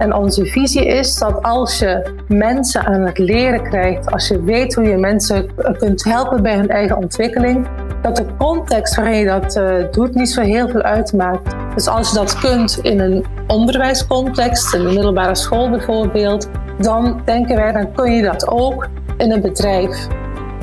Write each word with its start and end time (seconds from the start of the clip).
En 0.00 0.14
onze 0.14 0.46
visie 0.46 0.86
is 0.86 1.18
dat 1.18 1.42
als 1.42 1.78
je 1.78 2.12
mensen 2.28 2.84
aan 2.86 3.00
het 3.00 3.18
leren 3.18 3.62
krijgt, 3.62 4.10
als 4.10 4.28
je 4.28 4.42
weet 4.42 4.74
hoe 4.74 4.84
je 4.84 4.96
mensen 4.96 5.50
kunt 5.78 6.04
helpen 6.04 6.42
bij 6.42 6.56
hun 6.56 6.68
eigen 6.68 6.96
ontwikkeling, 6.96 7.68
dat 8.02 8.16
de 8.16 8.24
context 8.38 8.94
waarin 8.96 9.18
je 9.18 9.26
dat 9.26 9.56
uh, 9.56 9.92
doet 9.92 10.14
niet 10.14 10.30
zo 10.30 10.40
heel 10.40 10.68
veel 10.68 10.82
uitmaakt. 10.82 11.54
Dus 11.74 11.86
als 11.88 12.08
je 12.08 12.14
dat 12.14 12.38
kunt 12.38 12.78
in 12.82 13.00
een 13.00 13.24
onderwijscontext, 13.46 14.74
in 14.74 14.82
de 14.82 14.92
middelbare 14.92 15.34
school 15.34 15.70
bijvoorbeeld, 15.70 16.48
dan 16.78 17.20
denken 17.24 17.56
wij, 17.56 17.72
dan 17.72 17.92
kun 17.92 18.12
je 18.12 18.22
dat 18.22 18.48
ook 18.48 18.88
in 19.16 19.30
een 19.30 19.40
bedrijf. 19.40 20.06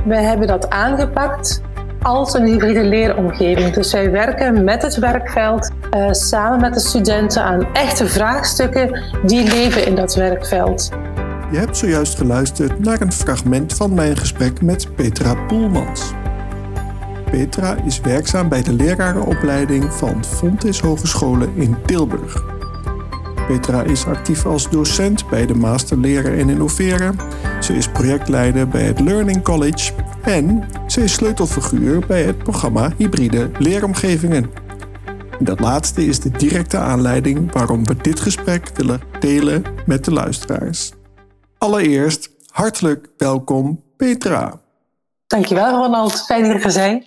We 0.05 0.15
hebben 0.15 0.47
dat 0.47 0.69
aangepakt 0.69 1.61
als 2.01 2.33
een 2.33 2.45
hybride 2.45 2.83
leeromgeving. 2.83 3.73
Dus 3.73 3.91
wij 3.91 4.11
werken 4.11 4.63
met 4.63 4.81
het 4.81 4.95
werkveld, 4.95 5.71
uh, 5.91 6.11
samen 6.11 6.62
met 6.62 6.73
de 6.73 6.80
studenten 6.80 7.43
aan 7.43 7.73
echte 7.73 8.07
vraagstukken 8.07 9.03
die 9.25 9.43
leven 9.43 9.85
in 9.85 9.95
dat 9.95 10.16
werkveld. 10.16 10.89
Je 11.52 11.57
hebt 11.57 11.77
zojuist 11.77 12.17
geluisterd 12.17 12.79
naar 12.79 13.02
een 13.02 13.12
fragment 13.12 13.73
van 13.73 13.93
mijn 13.93 14.17
gesprek 14.17 14.62
met 14.62 14.95
Petra 14.95 15.35
Poelmans. 15.35 16.13
Petra 17.31 17.76
is 17.85 18.02
werkzaam 18.02 18.49
bij 18.49 18.62
de 18.63 18.73
lerarenopleiding 18.73 19.93
van 19.93 20.26
Fontis 20.26 20.79
Hogescholen 20.79 21.55
in 21.55 21.77
Tilburg. 21.85 22.43
Petra 23.48 23.81
is 23.81 24.05
actief 24.05 24.45
als 24.45 24.70
docent 24.70 25.29
bij 25.29 25.45
de 25.45 25.55
Master 25.55 25.98
Leren 25.98 26.38
en 26.38 26.49
Innoveren. 26.49 27.15
Ze 27.59 27.73
is 27.73 27.88
projectleider 27.88 28.67
bij 28.67 28.84
het 28.84 28.99
Learning 28.99 29.43
College 29.43 29.91
en 30.21 30.63
ze 30.88 31.04
is 31.04 31.13
sleutelfiguur 31.13 32.05
bij 32.07 32.23
het 32.23 32.38
programma 32.38 32.91
Hybride 32.98 33.49
Leeromgevingen. 33.57 34.66
Dat 35.40 35.59
laatste 35.59 36.05
is 36.05 36.20
de 36.20 36.32
directe 36.32 36.77
aanleiding 36.77 37.52
waarom 37.52 37.86
we 37.86 37.96
dit 37.96 38.20
gesprek 38.20 38.70
willen 38.76 39.02
delen 39.20 39.63
met 39.85 40.05
de 40.05 40.12
luisteraars. 40.13 40.91
Allereerst 41.57 42.29
hartelijk 42.52 43.10
welkom 43.18 43.84
Petra. 43.98 44.60
Dankjewel 45.27 45.71
Ronald, 45.71 46.26
fijn 46.26 46.44
hier 46.44 46.62
te 46.62 46.70
zijn. 46.70 47.05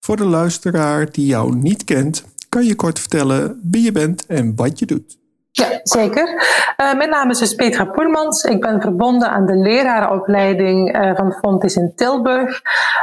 Voor 0.00 0.16
de 0.16 0.24
luisteraar 0.24 1.10
die 1.10 1.26
jou 1.26 1.54
niet 1.54 1.84
kent, 1.84 2.24
kan 2.48 2.64
je 2.64 2.74
kort 2.74 2.98
vertellen 2.98 3.60
wie 3.62 3.82
je 3.82 3.92
bent 3.92 4.26
en 4.26 4.52
wat 4.56 4.78
je 4.78 4.86
doet. 4.86 5.18
Ja, 5.50 5.80
zeker. 5.82 6.28
Uh, 6.76 6.94
mijn 6.94 7.10
naam 7.10 7.30
is 7.30 7.38
dus 7.38 7.54
Petra 7.54 7.84
Poelmans. 7.84 8.44
Ik 8.44 8.60
ben 8.60 8.80
verbonden 8.80 9.30
aan 9.30 9.46
de 9.46 9.56
lerarenopleiding 9.56 10.96
uh, 10.96 11.16
van 11.16 11.32
Fontis 11.32 11.76
in 11.76 11.92
Tilburg. 11.94 12.62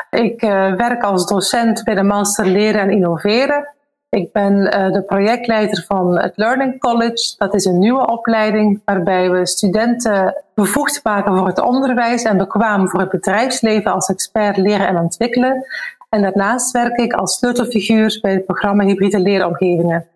Ik 0.10 0.42
uh, 0.42 0.50
werk 0.76 1.04
als 1.04 1.26
docent 1.26 1.84
bij 1.84 1.96
de 1.96 2.04
Master 2.04 2.46
Leren 2.46 2.82
en 2.82 2.90
Innoveren. 2.90 3.68
Ik 4.14 4.32
ben 4.32 4.64
de 4.92 5.04
projectleider 5.06 5.84
van 5.88 6.20
het 6.20 6.34
Learning 6.36 6.80
College. 6.80 7.36
Dat 7.38 7.54
is 7.54 7.66
een 7.66 7.80
nieuwe 7.80 8.08
opleiding 8.08 8.82
waarbij 8.86 9.30
we 9.30 9.46
studenten 9.46 10.44
bevoegd 10.56 11.04
maken 11.04 11.38
voor 11.38 11.48
het 11.48 11.62
onderwijs 11.62 12.24
en 12.24 12.38
bekwaam 12.38 12.90
voor 12.90 13.00
het 13.00 13.10
bedrijfsleven 13.10 13.92
als 13.92 14.10
expert 14.10 14.58
leren 14.58 14.88
en 14.88 14.98
ontwikkelen. 14.98 15.66
En 16.10 16.22
daarnaast 16.22 16.72
werk 16.72 16.98
ik 16.98 17.14
als 17.14 17.38
sleutelfiguur 17.38 18.20
bij 18.22 18.34
het 18.34 18.46
programma 18.46 18.84
Hybride 18.84 19.20
Leeromgevingen. 19.20 20.08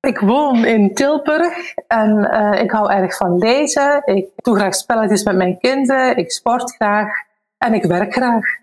Ik 0.00 0.18
woon 0.18 0.64
in 0.64 0.94
Tilburg 0.94 1.74
en 1.86 2.28
uh, 2.32 2.62
ik 2.62 2.70
hou 2.70 2.92
erg 2.92 3.16
van 3.16 3.38
lezen. 3.38 4.02
Ik 4.04 4.28
doe 4.36 4.56
graag 4.56 4.74
spelletjes 4.74 5.22
met 5.22 5.36
mijn 5.36 5.58
kinderen. 5.58 6.16
Ik 6.16 6.32
sport 6.32 6.74
graag 6.74 7.08
en 7.58 7.74
ik 7.74 7.84
werk 7.84 8.12
graag. 8.12 8.62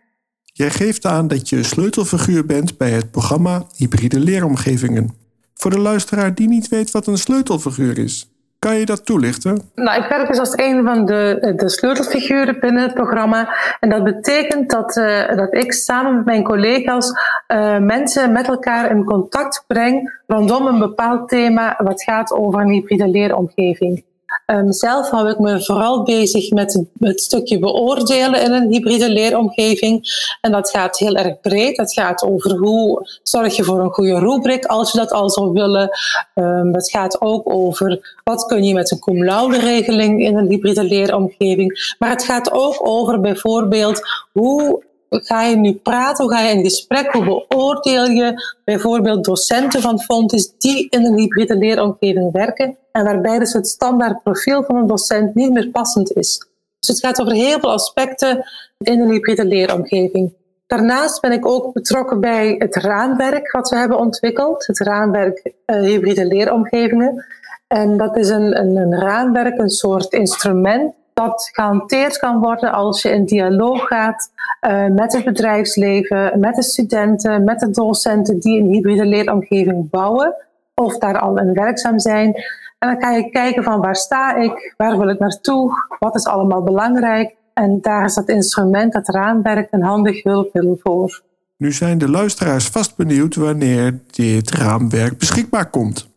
Jij 0.54 0.70
geeft 0.70 1.06
aan 1.06 1.28
dat 1.28 1.50
je 1.50 1.64
sleutelfiguur 1.64 2.46
bent 2.46 2.78
bij 2.78 2.90
het 2.90 3.12
programma 3.12 3.64
Hybride 3.76 4.20
Leeromgevingen. 4.20 5.16
Voor 5.54 5.72
de 5.72 5.80
luisteraar 5.80 6.36
die 6.36 6.48
niet 6.48 6.68
weet 6.68 6.92
wat 6.92 7.08
een 7.08 7.18
sleutelfiguur 7.18 7.98
is, 7.98 8.32
kan 8.60 8.76
je 8.76 8.86
dat 8.86 9.06
toelichten? 9.06 9.72
Nou, 9.76 10.04
ik 10.04 10.10
werk 10.10 10.28
dus 10.28 10.40
als 10.40 10.54
een 10.56 10.84
van 10.84 11.06
de, 11.06 11.54
de 11.56 11.70
sleutelfiguren 11.70 12.60
binnen 12.60 12.84
het 12.84 12.94
programma. 12.94 13.56
En 13.80 13.90
dat 13.90 14.04
betekent 14.04 14.70
dat, 14.70 14.98
uh, 14.98 15.36
dat 15.36 15.54
ik 15.54 15.74
samen 15.74 16.16
met 16.16 16.26
mijn 16.26 16.44
collega's 16.44 17.12
uh, 17.48 17.78
mensen 17.78 18.32
met 18.32 18.48
elkaar 18.48 18.92
in 18.92 19.04
contact 19.04 19.64
breng 19.68 20.22
rondom 20.28 20.68
een 20.68 20.80
bepaald 20.80 21.30
thema 21.30 21.80
wat 21.84 22.04
gaat 22.04 22.32
over 22.32 22.62
een 22.62 22.70
hybride 22.70 23.08
leeromgeving. 23.08 24.04
Um, 24.46 24.72
zelf 24.72 25.10
hou 25.10 25.30
ik 25.30 25.40
me 25.40 25.64
vooral 25.64 26.04
bezig 26.04 26.52
met 26.52 26.86
het 27.00 27.22
stukje 27.22 27.60
beoordelen 27.60 28.42
in 28.42 28.52
een 28.52 28.72
hybride 28.72 29.10
leeromgeving. 29.10 30.28
En 30.42 30.52
dat 30.52 30.70
gaat 30.70 30.98
heel 30.98 31.16
erg 31.16 31.40
breed. 31.40 31.76
Dat 31.76 31.94
gaat 31.94 32.24
over 32.24 32.58
hoe 32.58 33.08
zorg 33.24 33.56
je 33.56 33.64
voor 33.64 33.80
een 33.80 33.94
goede 33.94 34.20
rubriek 34.20 34.66
als 34.66 34.92
je 34.92 34.98
dat 34.98 35.12
al 35.12 35.30
zou 35.30 35.52
willen. 35.52 35.90
Um, 36.36 36.72
dat 36.72 36.90
gaat 36.90 37.22
ook 37.22 37.50
over 37.50 38.18
wat 38.24 38.46
kun 38.46 38.64
je 38.64 38.74
met 38.74 38.92
een 38.92 39.00
cum 39.00 39.24
laude 39.24 39.60
regeling 39.60 40.22
in 40.22 40.38
een 40.38 40.50
hybride 40.50 40.84
leeromgeving. 40.84 41.96
Maar 42.00 42.10
het 42.10 42.24
gaat 42.24 42.52
ook 42.52 42.88
over 42.88 43.20
bijvoorbeeld 43.20 44.02
hoe 44.32 44.84
ga 45.20 45.44
je 45.44 45.56
nu 45.56 45.74
praten? 45.74 46.26
Hoe 46.26 46.34
ga 46.34 46.42
je 46.42 46.54
in 46.54 46.64
gesprek? 46.64 47.12
Hoe 47.12 47.46
beoordeel 47.48 48.06
je 48.06 48.34
bijvoorbeeld 48.66 49.24
docenten 49.24 49.82
van 49.82 50.00
Fontis 50.00 50.54
die 50.58 50.88
in 50.90 51.06
een 51.06 51.18
hybride 51.18 51.56
leeromgeving 51.56 52.32
werken 52.32 52.78
en 52.92 53.04
waarbij 53.04 53.40
dus 53.40 53.54
het 53.54 53.68
standaard 53.68 54.24
profiel 54.24 54.64
van 54.64 54.76
een 54.76 54.88
docent 54.88 55.36
niet 55.36 55.52
meer 55.52 55.70
passend 55.70 56.12
is? 56.12 56.48
Dus 56.80 56.88
het 56.88 57.00
gaat 57.00 57.22
over 57.22 57.34
heel 57.34 57.60
veel 57.60 57.72
aspecten 57.72 58.46
in 58.78 59.00
een 59.00 59.12
hybride 59.12 59.46
leeromgeving. 59.46 60.34
Daarnaast 60.68 61.22
ben 61.22 61.32
ik 61.32 61.46
ook 61.46 61.74
betrokken 61.74 62.20
bij 62.20 62.56
het 62.58 62.76
raamwerk 62.76 63.52
wat 63.52 63.70
we 63.70 63.76
hebben 63.76 64.00
ontwikkeld, 64.00 64.68
het 64.68 64.80
raamwerk 64.80 65.54
uh, 65.66 65.82
hybride 65.82 66.26
leeromgevingen. 66.26 67.26
En 67.68 67.98
dat 67.98 68.18
is 68.18 68.30
een, 68.30 68.60
een, 68.60 68.76
een 68.76 69.00
raamwerk, 69.00 69.58
een 69.58 69.70
soort 69.70 70.14
instrument 70.14 70.94
dat 71.14 71.50
gehanteerd 71.54 72.18
kan 72.18 72.40
worden 72.40 72.72
als 72.72 73.02
je 73.02 73.10
in 73.10 73.26
dialoog 73.26 73.88
gaat 73.88 74.32
uh, 74.62 74.86
met 74.88 75.14
het 75.14 75.24
bedrijfsleven, 75.24 76.40
met 76.40 76.56
de 76.56 76.64
studenten, 76.64 77.44
met 77.44 77.60
de 77.60 77.70
docenten 77.70 78.40
die 78.40 78.62
een 78.62 78.72
hybride 78.72 79.06
leeromgeving 79.06 79.90
bouwen 79.90 80.36
of 80.76 80.98
daar 80.98 81.20
al 81.20 81.40
in 81.40 81.54
werkzaam 81.54 82.00
zijn. 82.00 82.34
En 82.80 82.90
dan 82.90 83.00
kan 83.00 83.16
je 83.16 83.30
kijken 83.30 83.64
van 83.64 83.82
waar 83.82 83.96
sta 83.96 84.36
ik, 84.36 84.74
waar 84.78 84.98
wil 84.98 85.10
ik 85.10 85.20
naartoe, 85.20 85.72
wat 86.00 86.16
is 86.16 86.26
allemaal 86.26 86.64
belangrijk. 86.64 87.36
En 87.54 87.82
daar 87.82 88.06
is 88.06 88.14
dat 88.14 88.30
instrument, 88.30 88.94
dat 88.94 89.08
raamwerk, 89.08 89.68
een 89.72 89.84
handig 89.84 90.24
hulpmiddel 90.24 90.80
voor. 90.84 91.22
Nu 91.58 91.72
zijn 91.72 91.98
de 91.98 92.10
luisteraars 92.10 92.68
vast 92.68 92.96
benieuwd 92.96 93.36
wanneer 93.36 94.00
dit 94.12 94.52
raamwerk 94.52 95.18
beschikbaar 95.18 95.70
komt. 95.70 96.10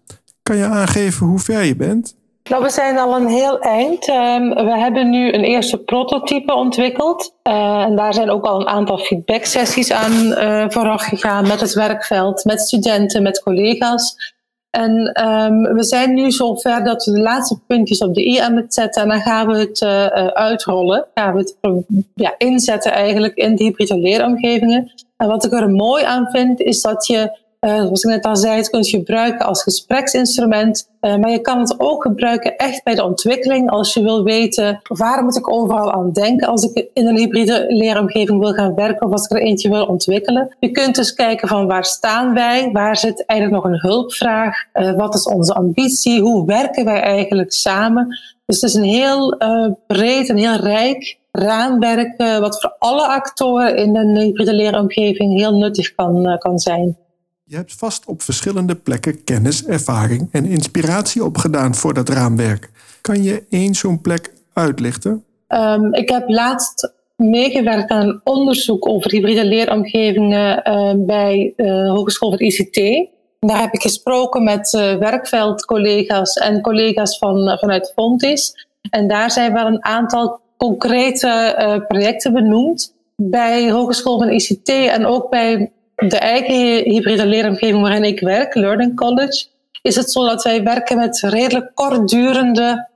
Kan 0.43 0.57
je 0.57 0.65
aangeven 0.65 1.27
hoe 1.27 1.39
ver 1.39 1.63
je 1.63 1.77
bent? 1.77 2.17
Nou, 2.51 2.63
we 2.63 2.71
zijn 2.71 2.99
al 2.99 3.17
een 3.17 3.29
heel 3.29 3.59
eind. 3.59 4.09
Um, 4.09 4.55
we 4.55 4.79
hebben 4.79 5.11
nu 5.11 5.33
een 5.33 5.45
eerste 5.45 5.79
prototype 5.79 6.55
ontwikkeld. 6.55 7.35
Uh, 7.49 7.83
en 7.83 7.97
daar 7.97 8.15
zijn 8.15 8.31
ook 8.31 8.45
al 8.45 8.61
een 8.61 8.69
aantal 8.69 8.99
feedback-sessies 8.99 9.93
aan 9.93 10.13
uh, 10.13 10.65
vooraf 10.69 11.03
gegaan 11.03 11.47
met 11.47 11.61
het 11.61 11.73
werkveld, 11.73 12.45
met 12.45 12.61
studenten, 12.61 13.23
met 13.23 13.43
collega's. 13.43 14.35
En 14.71 15.25
um, 15.27 15.75
we 15.75 15.85
zijn 15.85 16.15
nu 16.15 16.31
zover 16.31 16.85
dat 16.85 17.05
we 17.05 17.13
de 17.13 17.21
laatste 17.21 17.61
puntjes 17.67 17.99
op 17.99 18.15
de 18.15 18.27
i 18.27 18.39
aan 18.39 18.57
het 18.57 18.75
zetten. 18.75 19.03
En 19.03 19.09
dan 19.09 19.21
gaan 19.21 19.47
we 19.47 19.59
het 19.59 19.81
uh, 19.81 20.07
uitrollen. 20.27 21.07
Gaan 21.15 21.33
we 21.33 21.39
het 21.39 21.57
ja, 22.15 22.35
inzetten 22.39 22.93
eigenlijk 22.93 23.35
in 23.35 23.55
die 23.55 23.67
hybride 23.67 23.99
leeromgevingen. 23.99 24.93
En 25.17 25.29
wat 25.29 25.45
ik 25.45 25.53
er 25.53 25.71
mooi 25.71 26.05
aan 26.05 26.29
vind, 26.31 26.61
is 26.61 26.83
dat 26.83 27.07
je 27.07 27.39
uh, 27.65 27.77
zoals 27.77 28.03
ik 28.03 28.11
net 28.11 28.25
al 28.25 28.37
zei, 28.37 28.57
het 28.57 28.71
kun 28.71 28.83
je 28.83 28.89
gebruiken 28.89 29.47
als 29.47 29.63
gespreksinstrument. 29.63 30.89
Uh, 31.01 31.17
maar 31.17 31.31
je 31.31 31.41
kan 31.41 31.59
het 31.59 31.75
ook 31.81 32.03
gebruiken 32.03 32.57
echt 32.57 32.85
bij 32.85 32.95
de 32.95 33.05
ontwikkeling. 33.05 33.71
Als 33.71 33.95
je 33.95 34.03
wil 34.03 34.23
weten, 34.23 34.81
waar 34.83 35.25
moet 35.25 35.37
ik 35.37 35.53
overal 35.53 35.93
aan 35.93 36.13
denken 36.13 36.49
als 36.49 36.63
ik 36.63 36.89
in 36.93 37.07
een 37.07 37.17
hybride 37.17 37.65
leeromgeving 37.69 38.39
wil 38.39 38.53
gaan 38.53 38.75
werken 38.75 39.07
of 39.07 39.13
als 39.13 39.25
ik 39.25 39.31
er 39.31 39.43
eentje 39.43 39.69
wil 39.69 39.85
ontwikkelen. 39.85 40.57
Je 40.61 40.71
kunt 40.71 40.95
dus 40.95 41.15
kijken 41.15 41.49
van 41.49 41.67
waar 41.67 41.85
staan 41.85 42.35
wij? 42.35 42.71
Waar 42.73 42.97
zit 42.97 43.25
eigenlijk 43.27 43.63
nog 43.63 43.73
een 43.73 43.81
hulpvraag? 43.81 44.57
Uh, 44.75 44.97
wat 44.97 45.15
is 45.15 45.25
onze 45.25 45.55
ambitie? 45.55 46.21
Hoe 46.21 46.47
werken 46.47 46.85
wij 46.85 47.01
eigenlijk 47.01 47.53
samen? 47.53 48.19
Dus 48.47 48.61
het 48.61 48.71
is 48.71 48.75
een 48.75 48.83
heel 48.83 49.37
breed 49.87 50.29
en 50.29 50.37
heel 50.37 50.57
rijk 50.57 51.19
raamwerk 51.33 52.17
wat 52.17 52.61
voor 52.61 52.75
alle 52.79 53.07
actoren 53.07 53.77
in 53.77 53.97
een 53.97 54.17
hybride 54.17 54.55
leeromgeving 54.55 55.39
heel 55.39 55.59
nuttig 55.59 55.95
kan, 55.95 56.39
kan 56.39 56.59
zijn. 56.59 56.97
Je 57.47 57.57
hebt 57.57 57.75
vast 57.75 58.07
op 58.07 58.23
verschillende 58.23 58.75
plekken 58.75 59.25
kennis, 59.25 59.67
ervaring 59.67 60.29
en 60.33 60.45
inspiratie 60.45 61.25
opgedaan 61.25 61.75
voor 61.75 61.95
dat 61.95 62.09
raamwerk. 62.09 62.71
Kan 63.01 63.23
je 63.23 63.45
één 63.51 63.75
zo'n 63.75 64.01
plek 64.01 64.33
uitlichten? 64.53 65.25
Um, 65.49 65.95
ik 65.95 66.09
heb 66.09 66.29
laatst 66.29 66.93
meegewerkt 67.17 67.91
aan 67.91 68.09
een 68.09 68.21
onderzoek 68.25 68.89
over 68.89 69.11
hybride 69.11 69.45
leeromgevingen 69.45 70.69
uh, 70.69 71.07
bij 71.07 71.53
de 71.57 71.89
Hogeschool 71.89 72.31
voor 72.31 72.41
ICT. 72.41 73.09
Daar 73.39 73.61
heb 73.61 73.73
ik 73.73 73.83
gesproken 73.83 74.45
met 74.45 74.73
uh, 74.73 74.97
werkveldcollega's 74.97 76.35
en 76.35 76.61
collega's 76.61 77.19
van, 77.19 77.49
uh, 77.49 77.59
vanuit 77.59 77.93
Fontis. 77.95 78.67
En 78.91 79.09
daar 79.09 79.31
zijn 79.31 79.53
wel 79.53 79.67
een 79.67 79.85
aantal 79.85 80.41
concrete 80.57 81.85
projecten 81.89 82.33
benoemd 82.33 82.95
bij 83.17 83.71
Hogeschool 83.71 84.19
van 84.19 84.31
ICT 84.31 84.69
en 84.69 85.07
ook 85.07 85.31
bij 85.31 85.73
de 85.97 86.19
eigen 86.19 86.91
hybride 86.91 87.27
leeromgeving 87.27 87.81
waarin 87.81 88.05
ik 88.05 88.21
werk, 88.21 88.55
Learning 88.55 88.97
College, 88.97 89.47
is 89.83 89.97
het 89.97 90.13
zo 90.13 90.27
dat 90.27 90.43
wij 90.43 90.63
werken 90.63 90.97
met 90.97 91.21
redelijk 91.21 91.71
kortdurende 91.75 92.89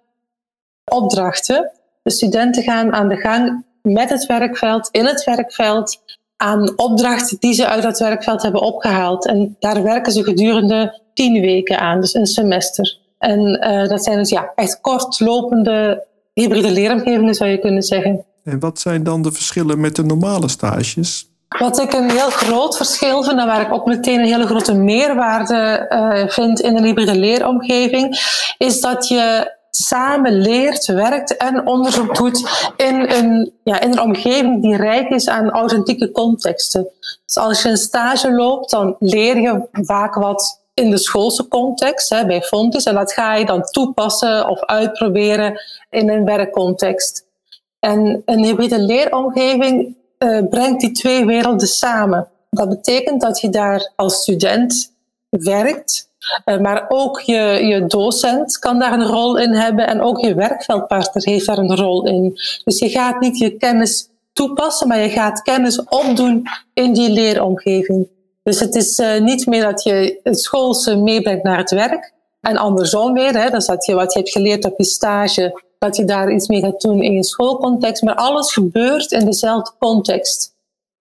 opdrachten. 0.84 1.70
De 2.02 2.10
studenten 2.10 2.62
gaan 2.62 2.92
aan 2.92 3.08
de 3.08 3.16
gang 3.16 3.64
met 3.82 4.10
het 4.10 4.26
werkveld, 4.26 4.88
in 4.90 5.04
het 5.04 5.24
werkveld, 5.24 6.02
aan 6.36 6.78
opdrachten 6.78 7.36
die 7.40 7.52
ze 7.52 7.66
uit 7.66 7.82
dat 7.82 7.98
werkveld 7.98 8.42
hebben 8.42 8.60
opgehaald. 8.60 9.26
En 9.26 9.56
daar 9.58 9.82
werken 9.82 10.12
ze 10.12 10.24
gedurende 10.24 11.00
tien 11.14 11.40
weken 11.40 11.78
aan, 11.78 12.00
dus 12.00 12.14
een 12.14 12.26
semester. 12.26 12.98
En 13.18 13.40
uh, 13.40 13.88
dat 13.88 14.04
zijn 14.04 14.18
dus 14.18 14.28
ja, 14.28 14.52
echt 14.54 14.80
kortlopende 14.80 16.06
hybride 16.34 16.70
leeromgevingen, 16.70 17.34
zou 17.34 17.50
je 17.50 17.58
kunnen 17.58 17.82
zeggen. 17.82 18.24
En 18.44 18.58
wat 18.58 18.78
zijn 18.78 19.02
dan 19.02 19.22
de 19.22 19.32
verschillen 19.32 19.80
met 19.80 19.96
de 19.96 20.04
normale 20.04 20.48
stages? 20.48 21.28
Wat 21.48 21.80
ik 21.80 21.92
een 21.92 22.10
heel 22.10 22.30
groot 22.30 22.76
verschil 22.76 23.22
vind, 23.22 23.38
en 23.38 23.46
waar 23.46 23.60
ik 23.60 23.72
ook 23.72 23.86
meteen 23.86 24.18
een 24.18 24.26
hele 24.26 24.46
grote 24.46 24.74
meerwaarde 24.74 25.86
uh, 25.90 26.28
vind 26.28 26.60
in 26.60 26.76
een 26.76 26.84
hybride 26.84 27.18
leeromgeving, 27.18 28.20
is 28.58 28.80
dat 28.80 29.08
je 29.08 29.56
samen 29.70 30.32
leert, 30.32 30.86
werkt 30.86 31.36
en 31.36 31.66
onderzoek 31.66 32.16
doet 32.16 32.70
in 32.76 33.10
een, 33.10 33.52
ja, 33.64 33.80
in 33.80 33.90
een 33.90 34.00
omgeving 34.00 34.62
die 34.62 34.76
rijk 34.76 35.08
is 35.08 35.28
aan 35.28 35.50
authentieke 35.50 36.10
contexten. 36.10 36.88
Dus 37.26 37.36
als 37.36 37.62
je 37.62 37.68
een 37.68 37.76
stage 37.76 38.32
loopt, 38.32 38.70
dan 38.70 38.96
leer 38.98 39.40
je 39.40 39.68
vaak 39.72 40.14
wat 40.14 40.62
in 40.74 40.90
de 40.90 40.98
schoolse 40.98 41.48
context, 41.48 42.10
hè, 42.10 42.26
bij 42.26 42.42
Fontis, 42.42 42.84
en 42.84 42.94
dat 42.94 43.12
ga 43.12 43.34
je 43.34 43.44
dan 43.44 43.62
toepassen 43.62 44.48
of 44.48 44.64
uitproberen 44.64 45.60
in 45.90 46.10
een 46.10 46.24
werkcontext. 46.24 47.26
En 47.80 48.22
een 48.24 48.44
hybride 48.44 48.78
leeromgeving 48.78 49.96
uh, 50.18 50.48
brengt 50.50 50.80
die 50.80 50.92
twee 50.92 51.24
werelden 51.24 51.68
samen. 51.68 52.28
Dat 52.50 52.68
betekent 52.68 53.20
dat 53.20 53.40
je 53.40 53.48
daar 53.48 53.92
als 53.96 54.14
student 54.14 54.92
werkt 55.30 56.08
uh, 56.44 56.58
maar 56.58 56.84
ook 56.88 57.20
je, 57.20 57.36
je 57.62 57.86
docent 57.86 58.58
kan 58.58 58.78
daar 58.78 58.92
een 58.92 59.06
rol 59.06 59.38
in 59.38 59.52
hebben 59.52 59.86
en 59.86 60.00
ook 60.00 60.20
je 60.20 60.34
werkveldpartner 60.34 61.24
heeft 61.24 61.46
daar 61.46 61.58
een 61.58 61.76
rol 61.76 62.06
in. 62.06 62.32
Dus 62.64 62.78
je 62.78 62.88
gaat 62.88 63.20
niet 63.20 63.38
je 63.38 63.56
kennis 63.56 64.08
toepassen, 64.32 64.88
maar 64.88 65.00
je 65.00 65.08
gaat 65.08 65.42
kennis 65.42 65.84
opdoen 65.84 66.46
in 66.74 66.92
die 66.92 67.10
leeromgeving. 67.10 68.08
Dus 68.42 68.60
het 68.60 68.74
is 68.74 68.98
uh, 68.98 69.20
niet 69.20 69.46
meer 69.46 69.62
dat 69.62 69.82
je 69.82 70.20
het 70.22 70.40
schoolse 70.40 70.96
meebrengt 70.96 71.42
naar 71.42 71.58
het 71.58 71.70
werk 71.70 72.12
en 72.40 72.56
andersom 72.56 73.12
weer. 73.12 73.42
Hè, 73.42 73.50
dat 73.50 73.84
je 73.84 73.94
wat 73.94 74.12
je 74.12 74.18
hebt 74.18 74.32
geleerd 74.32 74.64
op 74.64 74.78
je 74.78 74.84
stage, 74.84 75.62
dat 75.78 75.96
je 75.96 76.04
daar 76.04 76.32
iets 76.32 76.48
mee 76.48 76.60
gaat 76.60 76.80
doen 76.80 77.02
in 77.02 77.12
je 77.12 77.24
schoolcontext. 77.24 78.02
Maar 78.02 78.14
alles 78.14 78.52
gebeurt 78.52 79.12
in 79.12 79.24
dezelfde 79.24 79.72
context. 79.78 80.56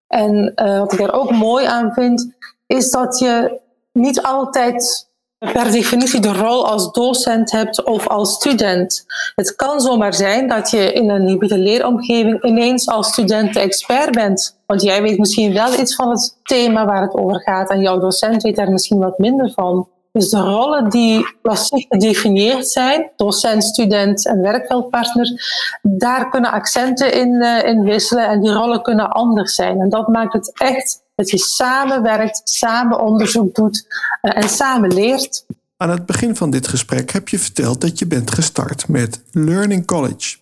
En 0.07 0.53
uh, 0.55 0.79
wat 0.79 0.91
ik 0.91 0.99
daar 0.99 1.13
ook 1.13 1.31
mooi 1.31 1.65
aan 1.65 1.93
vind, 1.93 2.35
is 2.67 2.91
dat 2.91 3.19
je 3.19 3.59
niet 3.91 4.21
altijd 4.21 5.07
per 5.37 5.71
definitie 5.71 6.19
de 6.19 6.33
rol 6.33 6.67
als 6.67 6.91
docent 6.91 7.51
hebt 7.51 7.83
of 7.83 8.07
als 8.07 8.33
student. 8.33 9.05
Het 9.35 9.55
kan 9.55 9.81
zomaar 9.81 10.13
zijn 10.13 10.47
dat 10.47 10.69
je 10.69 10.93
in 10.93 11.09
een 11.09 11.27
hybride 11.27 11.57
leeromgeving 11.57 12.43
ineens 12.43 12.87
als 12.87 13.07
student 13.07 13.53
de 13.53 13.59
expert 13.59 14.11
bent. 14.11 14.57
Want 14.65 14.81
jij 14.81 15.01
weet 15.01 15.17
misschien 15.17 15.53
wel 15.53 15.79
iets 15.79 15.95
van 15.95 16.09
het 16.09 16.37
thema 16.43 16.85
waar 16.85 17.01
het 17.01 17.13
over 17.13 17.41
gaat 17.41 17.69
en 17.69 17.81
jouw 17.81 17.99
docent 17.99 18.43
weet 18.43 18.55
daar 18.55 18.71
misschien 18.71 18.99
wat 18.99 19.17
minder 19.17 19.51
van. 19.51 19.87
Dus 20.17 20.29
de 20.29 20.39
rollen 20.39 20.89
die 20.89 21.37
klassiek 21.41 21.85
gedefinieerd 21.89 22.67
zijn, 22.67 23.09
docent, 23.15 23.63
student 23.63 24.27
en 24.27 24.41
werkveldpartner, 24.41 25.41
daar 25.81 26.29
kunnen 26.29 26.51
accenten 26.51 27.13
in, 27.13 27.33
uh, 27.33 27.63
in 27.63 27.83
wisselen 27.83 28.27
en 28.27 28.41
die 28.41 28.51
rollen 28.51 28.81
kunnen 28.81 29.09
anders 29.09 29.55
zijn. 29.55 29.79
En 29.79 29.89
dat 29.89 30.07
maakt 30.07 30.33
het 30.33 30.51
echt 30.53 31.03
dat 31.15 31.29
je 31.29 31.37
samenwerkt, 31.37 32.41
samen 32.43 32.99
onderzoek 32.99 33.55
doet 33.55 33.85
uh, 34.21 34.37
en 34.37 34.49
samen 34.49 34.93
leert. 34.93 35.45
Aan 35.77 35.89
het 35.89 36.05
begin 36.05 36.35
van 36.35 36.49
dit 36.49 36.67
gesprek 36.67 37.11
heb 37.11 37.29
je 37.29 37.39
verteld 37.39 37.81
dat 37.81 37.99
je 37.99 38.07
bent 38.07 38.31
gestart 38.31 38.87
met 38.87 39.21
Learning 39.31 39.85
College. 39.85 40.37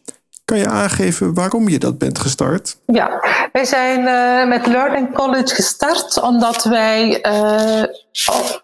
Kan 0.46 0.58
je 0.58 0.68
aangeven 0.68 1.34
waarom 1.34 1.70
je 1.70 1.80
dat 1.80 1.98
bent 1.98 2.20
gestart? 2.20 2.78
Ja, 2.86 3.24
wij 3.52 3.66
zijn 3.66 4.00
uh, 4.00 4.48
met 4.48 4.68
Learning 4.68 5.14
College 5.14 5.56
gestart 5.56 6.22
omdat 6.22 6.64
wij 6.64 7.26
uh, 7.26 7.84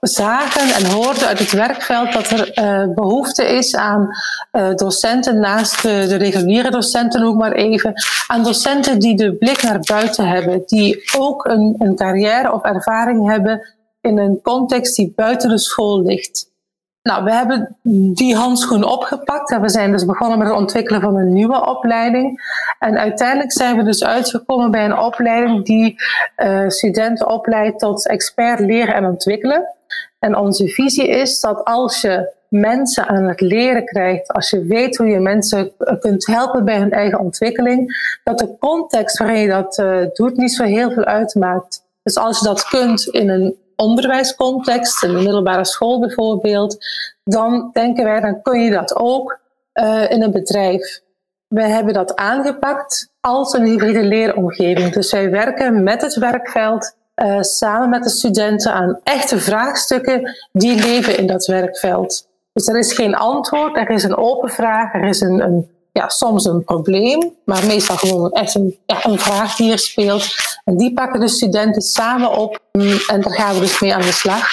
zagen 0.02 0.74
en 0.76 0.92
hoorden 0.92 1.28
uit 1.28 1.40
het 1.40 1.52
werkveld 1.52 2.14
dat 2.14 2.30
er 2.30 2.60
uh, 2.60 2.94
behoefte 2.94 3.44
is 3.46 3.76
aan 3.76 4.10
docenten 4.76 5.40
naast 5.40 5.82
de, 5.82 6.06
de, 6.08 6.16
reguliere 6.16 6.72
docenten 6.72 7.24
ook 7.24 7.38
maar 7.38 7.52
even, 7.52 7.94
aan 8.28 8.44
docenten 8.44 9.00
die 9.00 9.16
de 9.16 9.36
blik 9.36 9.64
naar 9.64 9.80
buiten 9.80 10.28
hebben, 10.28 10.64
die 10.66 11.10
ook 11.18 11.46
een, 11.46 11.76
een 11.78 11.96
carrière 11.96 12.52
of 12.52 12.64
ervaring 12.64 13.30
hebben 13.30 13.76
in 14.02 14.18
een 14.18 14.40
context 14.42 14.96
die 14.96 15.14
buiten 15.16 15.50
de 15.50 15.58
school 15.58 16.02
ligt. 16.02 16.51
Nou, 17.04 17.24
we 17.24 17.34
hebben 17.34 17.78
die 18.14 18.36
handschoen 18.36 18.84
opgepakt 18.84 19.52
en 19.52 19.62
we 19.62 19.70
zijn 19.70 19.92
dus 19.92 20.06
begonnen 20.06 20.38
met 20.38 20.48
het 20.48 20.58
ontwikkelen 20.58 21.02
van 21.02 21.18
een 21.18 21.34
nieuwe 21.34 21.66
opleiding. 21.66 22.42
En 22.80 22.98
uiteindelijk 22.98 23.52
zijn 23.52 23.78
we 23.78 23.84
dus 23.84 24.04
uitgekomen 24.04 24.72
bij 24.72 24.86
een 24.86 24.98
opleiding 24.98 25.66
die 25.66 25.96
uh, 26.38 26.70
studenten 26.70 27.30
opleidt 27.30 27.80
tot 27.80 28.08
expert 28.08 28.60
leren 28.60 28.94
en 28.94 29.06
ontwikkelen. 29.06 29.68
En 30.20 30.38
onze 30.38 30.68
visie 30.68 31.08
is 31.08 31.40
dat 31.40 31.66
als 31.66 32.02
je 32.02 32.34
mensen 32.48 33.08
aan 33.08 33.24
het 33.24 33.42
leren 33.42 33.86
krijgt, 33.86 34.28
als 34.28 34.50
je 34.50 34.66
weet 34.66 34.98
hoe 34.98 35.08
je 35.08 35.20
mensen 35.20 35.72
kunt 36.00 36.26
helpen 36.26 36.66
bij 36.66 36.78
hun 36.78 36.92
eigen 36.92 37.20
ontwikkeling, 37.20 38.10
dat 38.24 38.40
de 38.40 38.58
context 38.60 39.18
waarin 39.18 39.42
je 39.42 39.48
dat 39.48 39.78
uh, 39.78 40.06
doet 40.14 40.38
niet 40.38 40.54
zo 40.54 40.64
heel 40.64 40.92
veel 40.92 41.06
uitmaakt. 41.06 41.84
Dus 42.04 42.18
als 42.18 42.40
je 42.40 42.46
dat 42.46 42.64
kunt 42.64 43.08
in 43.08 43.30
een 43.30 43.56
onderwijscontext, 43.82 45.04
in 45.04 45.14
de 45.14 45.22
middelbare 45.22 45.66
school 45.66 46.00
bijvoorbeeld, 46.00 46.86
dan 47.24 47.70
denken 47.74 48.04
wij, 48.04 48.20
dan 48.20 48.42
kun 48.42 48.60
je 48.60 48.72
dat 48.72 48.96
ook 48.96 49.40
uh, 49.74 50.12
in 50.12 50.22
een 50.22 50.32
bedrijf. 50.32 51.02
We 51.48 51.64
hebben 51.64 51.94
dat 51.94 52.16
aangepakt 52.16 53.12
als 53.20 53.54
een 53.54 53.66
hybride 53.66 54.04
leeromgeving. 54.04 54.94
Dus 54.94 55.12
wij 55.12 55.30
werken 55.30 55.84
met 55.84 56.02
het 56.02 56.16
werkveld, 56.16 56.96
uh, 57.16 57.42
samen 57.42 57.90
met 57.90 58.04
de 58.04 58.10
studenten 58.10 58.74
aan 58.74 59.00
echte 59.04 59.40
vraagstukken 59.40 60.38
die 60.52 60.76
leven 60.76 61.18
in 61.18 61.28
dat 61.28 61.46
werkveld. 61.46 62.28
Dus 62.54 62.68
er 62.68 62.78
is 62.78 62.94
geen 62.94 63.16
antwoord, 63.16 63.78
er 63.78 63.90
is 63.90 64.04
een 64.04 64.18
open 64.18 64.50
vraag, 64.50 64.94
er 64.94 65.04
is 65.04 65.22
een, 65.22 65.42
een 65.42 65.70
ja, 65.92 66.10
soms 66.10 66.46
een 66.46 66.64
probleem, 66.64 67.34
maar 67.46 67.66
meestal 67.66 67.98
gewoon 67.98 68.32
echt 68.32 68.56
een, 68.56 68.78
ja, 68.86 69.06
een 69.06 69.20
vraag 69.20 69.56
die 69.56 69.72
er 69.72 69.80
speelt. 69.80 70.36
En 70.64 70.78
die 70.78 70.94
pakken 70.94 71.20
de 71.20 71.28
studenten 71.28 71.82
samen 71.82 72.38
op 72.38 72.60
en 73.08 73.22
daar 73.22 73.34
gaan 73.34 73.54
we 73.54 73.60
dus 73.60 73.80
mee 73.80 73.94
aan 73.94 74.02
de 74.02 74.12
slag. 74.12 74.48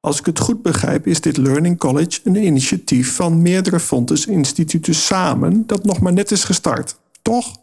Als 0.00 0.18
ik 0.18 0.26
het 0.26 0.38
goed 0.38 0.62
begrijp, 0.62 1.06
is 1.06 1.20
dit 1.20 1.36
Learning 1.36 1.78
College 1.78 2.20
een 2.24 2.36
initiatief 2.36 3.14
van 3.14 3.42
meerdere 3.42 3.80
Fontes 3.80 4.26
instituten 4.26 4.94
samen, 4.94 5.66
dat 5.66 5.84
nog 5.84 6.00
maar 6.00 6.12
net 6.12 6.30
is 6.30 6.44
gestart, 6.44 6.96
toch? 7.22 7.56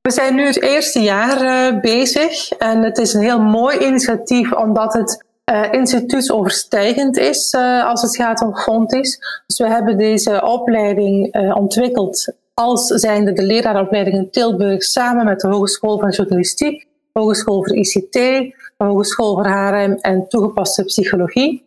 We 0.00 0.10
zijn 0.10 0.34
nu 0.34 0.46
het 0.46 0.62
eerste 0.62 1.00
jaar 1.00 1.42
uh, 1.74 1.80
bezig 1.80 2.50
en 2.50 2.82
het 2.82 2.98
is 2.98 3.14
een 3.14 3.22
heel 3.22 3.40
mooi 3.40 3.78
initiatief 3.78 4.52
omdat 4.52 4.92
het 4.92 5.24
uh, 5.50 5.72
instituutsoverstijgend 5.72 7.18
is 7.18 7.52
uh, 7.52 7.86
als 7.88 8.02
het 8.02 8.16
gaat 8.16 8.42
om 8.42 8.56
Fontis. 8.56 9.18
Dus 9.46 9.58
we 9.58 9.68
hebben 9.68 9.98
deze 9.98 10.42
opleiding 10.44 11.36
uh, 11.36 11.56
ontwikkeld 11.56 12.32
als 12.54 12.86
zijnde 12.86 13.32
de 13.32 13.42
leraaropleiding 13.42 14.16
in 14.16 14.30
Tilburg 14.30 14.82
samen 14.82 15.24
met 15.24 15.40
de 15.40 15.48
Hogeschool 15.48 15.98
van 15.98 16.10
Journalistiek, 16.10 16.86
Hogeschool 17.12 17.64
voor 17.64 17.76
ICT, 17.76 18.12
de 18.12 18.54
Hogeschool 18.76 19.34
voor 19.34 19.46
HRM 19.46 19.98
en 20.00 20.28
toegepaste 20.28 20.84
psychologie. 20.84 21.64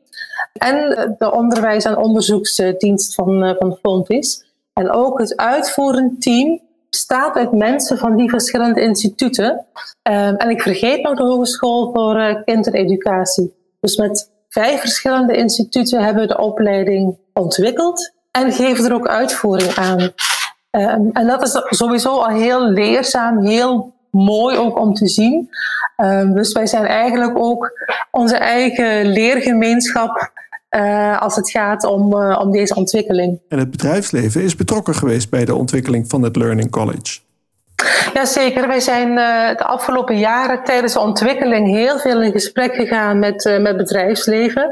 En 0.54 1.16
de 1.20 1.32
onderwijs- 1.32 1.86
en 1.86 1.98
onderzoeksdienst 1.98 3.16
van, 3.16 3.56
van 3.60 3.78
Fontis. 3.82 4.46
En 4.74 4.92
ook 4.92 5.20
het 5.20 5.38
uitvoerend 5.38 6.22
team 6.22 6.62
bestaat 6.90 7.36
uit 7.36 7.52
mensen 7.52 7.98
van 7.98 8.16
die 8.16 8.30
verschillende 8.30 8.82
instituten. 8.82 9.66
Um, 10.04 10.36
en 10.36 10.50
ik 10.50 10.62
vergeet 10.62 11.04
nog 11.04 11.18
de 11.18 11.24
Hogeschool 11.24 11.92
voor 11.94 12.42
Kindereducatie. 12.46 13.54
Dus 13.84 13.96
met 13.96 14.32
vijf 14.50 14.80
verschillende 14.80 15.36
instituten 15.36 16.04
hebben 16.04 16.22
we 16.22 16.28
de 16.28 16.38
opleiding 16.38 17.18
ontwikkeld 17.34 18.14
en 18.32 18.52
geven 18.52 18.86
er 18.86 18.94
ook 18.94 19.08
uitvoering 19.08 19.76
aan. 19.76 20.02
Um, 20.02 21.10
en 21.14 21.28
dat 21.28 21.42
is 21.42 21.78
sowieso 21.78 22.10
al 22.10 22.30
heel 22.30 22.70
leerzaam, 22.70 23.46
heel 23.46 23.94
mooi 24.12 24.58
ook 24.58 24.80
om 24.80 24.94
te 24.94 25.08
zien. 25.08 25.50
Um, 25.98 26.34
dus 26.34 26.52
wij 26.52 26.68
zijn 26.68 26.86
eigenlijk 26.86 27.38
ook 27.38 27.72
onze 28.12 28.36
eigen 28.36 29.06
leergemeenschap 29.06 30.32
uh, 30.70 31.22
als 31.22 31.36
het 31.36 31.50
gaat 31.50 31.84
om, 31.84 32.14
uh, 32.14 32.40
om 32.42 32.52
deze 32.52 32.76
ontwikkeling. 32.76 33.42
En 33.48 33.60
het 33.60 33.72
bedrijfsleven 33.72 34.44
is 34.44 34.56
betrokken 34.56 34.96
geweest 34.96 35.30
bij 35.30 35.46
de 35.46 35.56
ontwikkeling 35.56 36.10
van 36.10 36.22
het 36.22 36.36
Learning 36.36 36.72
College. 36.72 37.20
Jazeker, 38.14 38.68
wij 38.68 38.80
zijn 38.80 39.08
uh, 39.10 39.58
de 39.58 39.64
afgelopen 39.64 40.18
jaren 40.18 40.64
tijdens 40.64 40.94
de 40.94 41.00
ontwikkeling 41.00 41.68
heel 41.68 42.00
veel 42.00 42.22
in 42.22 42.32
gesprek 42.32 42.76
gegaan 42.76 43.20
met, 43.20 43.46
uh, 43.46 43.60
met 43.60 43.78
bedrijfsleven 43.78 44.70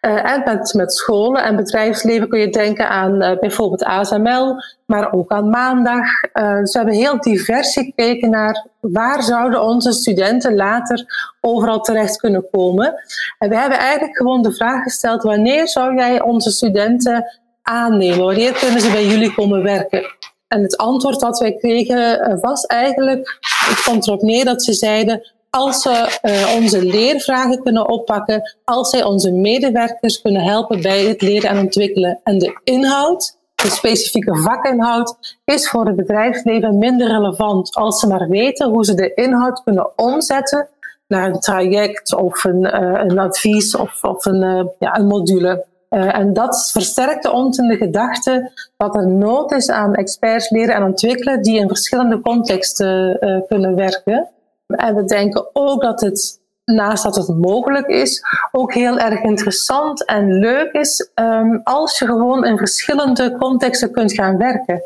uh, 0.00 0.32
en 0.32 0.42
met, 0.44 0.74
met 0.74 0.92
scholen. 0.92 1.42
En 1.42 1.56
bedrijfsleven 1.56 2.28
kun 2.28 2.40
je 2.40 2.50
denken 2.50 2.88
aan 2.88 3.38
bijvoorbeeld 3.40 3.84
ASML, 3.84 4.62
maar 4.86 5.12
ook 5.12 5.30
aan 5.30 5.50
Maandag. 5.50 6.20
dus 6.32 6.72
we 6.72 6.78
hebben 6.78 6.94
heel 6.94 7.20
divers 7.20 7.72
gekeken 7.72 8.30
naar 8.30 8.66
waar 8.80 9.22
zouden 9.22 9.62
onze 9.62 9.92
studenten 9.92 10.54
later 10.54 11.04
overal 11.40 11.80
terecht 11.80 12.16
kunnen 12.16 12.46
komen. 12.50 12.94
En 13.38 13.48
we 13.48 13.56
hebben 13.56 13.78
eigenlijk 13.78 14.16
gewoon 14.16 14.42
de 14.42 14.52
vraag 14.52 14.82
gesteld, 14.82 15.22
wanneer 15.22 15.68
zou 15.68 15.94
jij 15.94 16.20
onze 16.22 16.50
studenten 16.50 17.40
aannemen? 17.62 18.24
Wanneer 18.24 18.52
kunnen 18.52 18.80
ze 18.80 18.90
bij 18.90 19.06
jullie 19.06 19.34
komen 19.34 19.62
werken? 19.62 20.18
En 20.52 20.62
het 20.62 20.76
antwoord 20.76 21.20
dat 21.20 21.38
wij 21.38 21.52
kregen 21.52 22.40
was 22.40 22.66
eigenlijk, 22.66 23.38
het 23.68 23.82
komt 23.82 24.06
erop 24.06 24.22
neer 24.22 24.44
dat 24.44 24.62
ze 24.62 24.72
zeiden, 24.72 25.32
als 25.50 25.82
ze 25.82 26.18
uh, 26.22 26.54
onze 26.56 26.84
leervragen 26.84 27.62
kunnen 27.62 27.88
oppakken, 27.88 28.56
als 28.64 28.90
zij 28.90 29.04
onze 29.04 29.32
medewerkers 29.32 30.20
kunnen 30.20 30.42
helpen 30.42 30.82
bij 30.82 31.04
het 31.04 31.22
leren 31.22 31.50
en 31.50 31.58
ontwikkelen. 31.58 32.20
En 32.22 32.38
de 32.38 32.60
inhoud, 32.64 33.38
de 33.54 33.70
specifieke 33.70 34.36
vakinhoud, 34.36 35.38
is 35.44 35.68
voor 35.68 35.86
het 35.86 35.96
bedrijfsleven 35.96 36.78
minder 36.78 37.08
relevant 37.08 37.74
als 37.74 38.00
ze 38.00 38.06
maar 38.06 38.28
weten 38.28 38.70
hoe 38.70 38.84
ze 38.84 38.94
de 38.94 39.14
inhoud 39.14 39.62
kunnen 39.62 39.98
omzetten 39.98 40.68
naar 41.06 41.28
een 41.28 41.40
traject 41.40 42.14
of 42.14 42.44
een, 42.44 42.64
uh, 42.64 43.00
een 43.04 43.18
advies 43.18 43.76
of, 43.76 44.04
of 44.04 44.24
een, 44.24 44.70
ja, 44.78 44.98
een 44.98 45.06
module. 45.06 45.68
En 45.90 46.32
dat 46.32 46.70
versterkte 46.72 47.30
ons 47.30 47.58
in 47.58 47.68
de 47.68 47.76
gedachte 47.76 48.52
dat 48.76 48.96
er 48.96 49.08
nood 49.08 49.52
is 49.52 49.70
aan 49.70 49.94
experts 49.94 50.50
leren 50.50 50.74
en 50.74 50.84
ontwikkelen 50.84 51.42
die 51.42 51.58
in 51.58 51.68
verschillende 51.68 52.20
contexten 52.20 53.18
kunnen 53.48 53.74
werken. 53.74 54.28
En 54.66 54.94
we 54.94 55.04
denken 55.04 55.50
ook 55.52 55.82
dat 55.82 56.00
het, 56.00 56.40
naast 56.64 57.02
dat 57.02 57.16
het 57.16 57.28
mogelijk 57.28 57.86
is, 57.86 58.24
ook 58.52 58.74
heel 58.74 58.98
erg 58.98 59.22
interessant 59.22 60.04
en 60.04 60.38
leuk 60.38 60.72
is 60.72 61.10
um, 61.14 61.60
als 61.64 61.98
je 61.98 62.06
gewoon 62.06 62.44
in 62.44 62.58
verschillende 62.58 63.36
contexten 63.36 63.92
kunt 63.92 64.12
gaan 64.12 64.36
werken. 64.36 64.82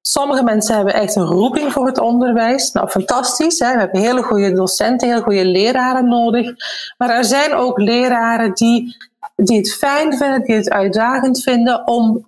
Sommige 0.00 0.44
mensen 0.44 0.76
hebben 0.76 0.94
echt 0.94 1.16
een 1.16 1.26
roeping 1.26 1.72
voor 1.72 1.86
het 1.86 1.98
onderwijs. 1.98 2.72
Nou, 2.72 2.88
fantastisch. 2.88 3.58
Hè? 3.58 3.72
We 3.72 3.78
hebben 3.78 4.00
hele 4.00 4.22
goede 4.22 4.52
docenten, 4.52 5.08
heel 5.08 5.22
goede 5.22 5.44
leraren 5.44 6.08
nodig. 6.08 6.54
Maar 6.98 7.10
er 7.10 7.24
zijn 7.24 7.54
ook 7.54 7.78
leraren 7.78 8.54
die, 8.54 8.96
die 9.36 9.56
het 9.56 9.74
fijn 9.74 10.16
vinden, 10.16 10.42
die 10.42 10.54
het 10.54 10.70
uitdagend 10.70 11.42
vinden 11.42 11.86
om 11.86 12.26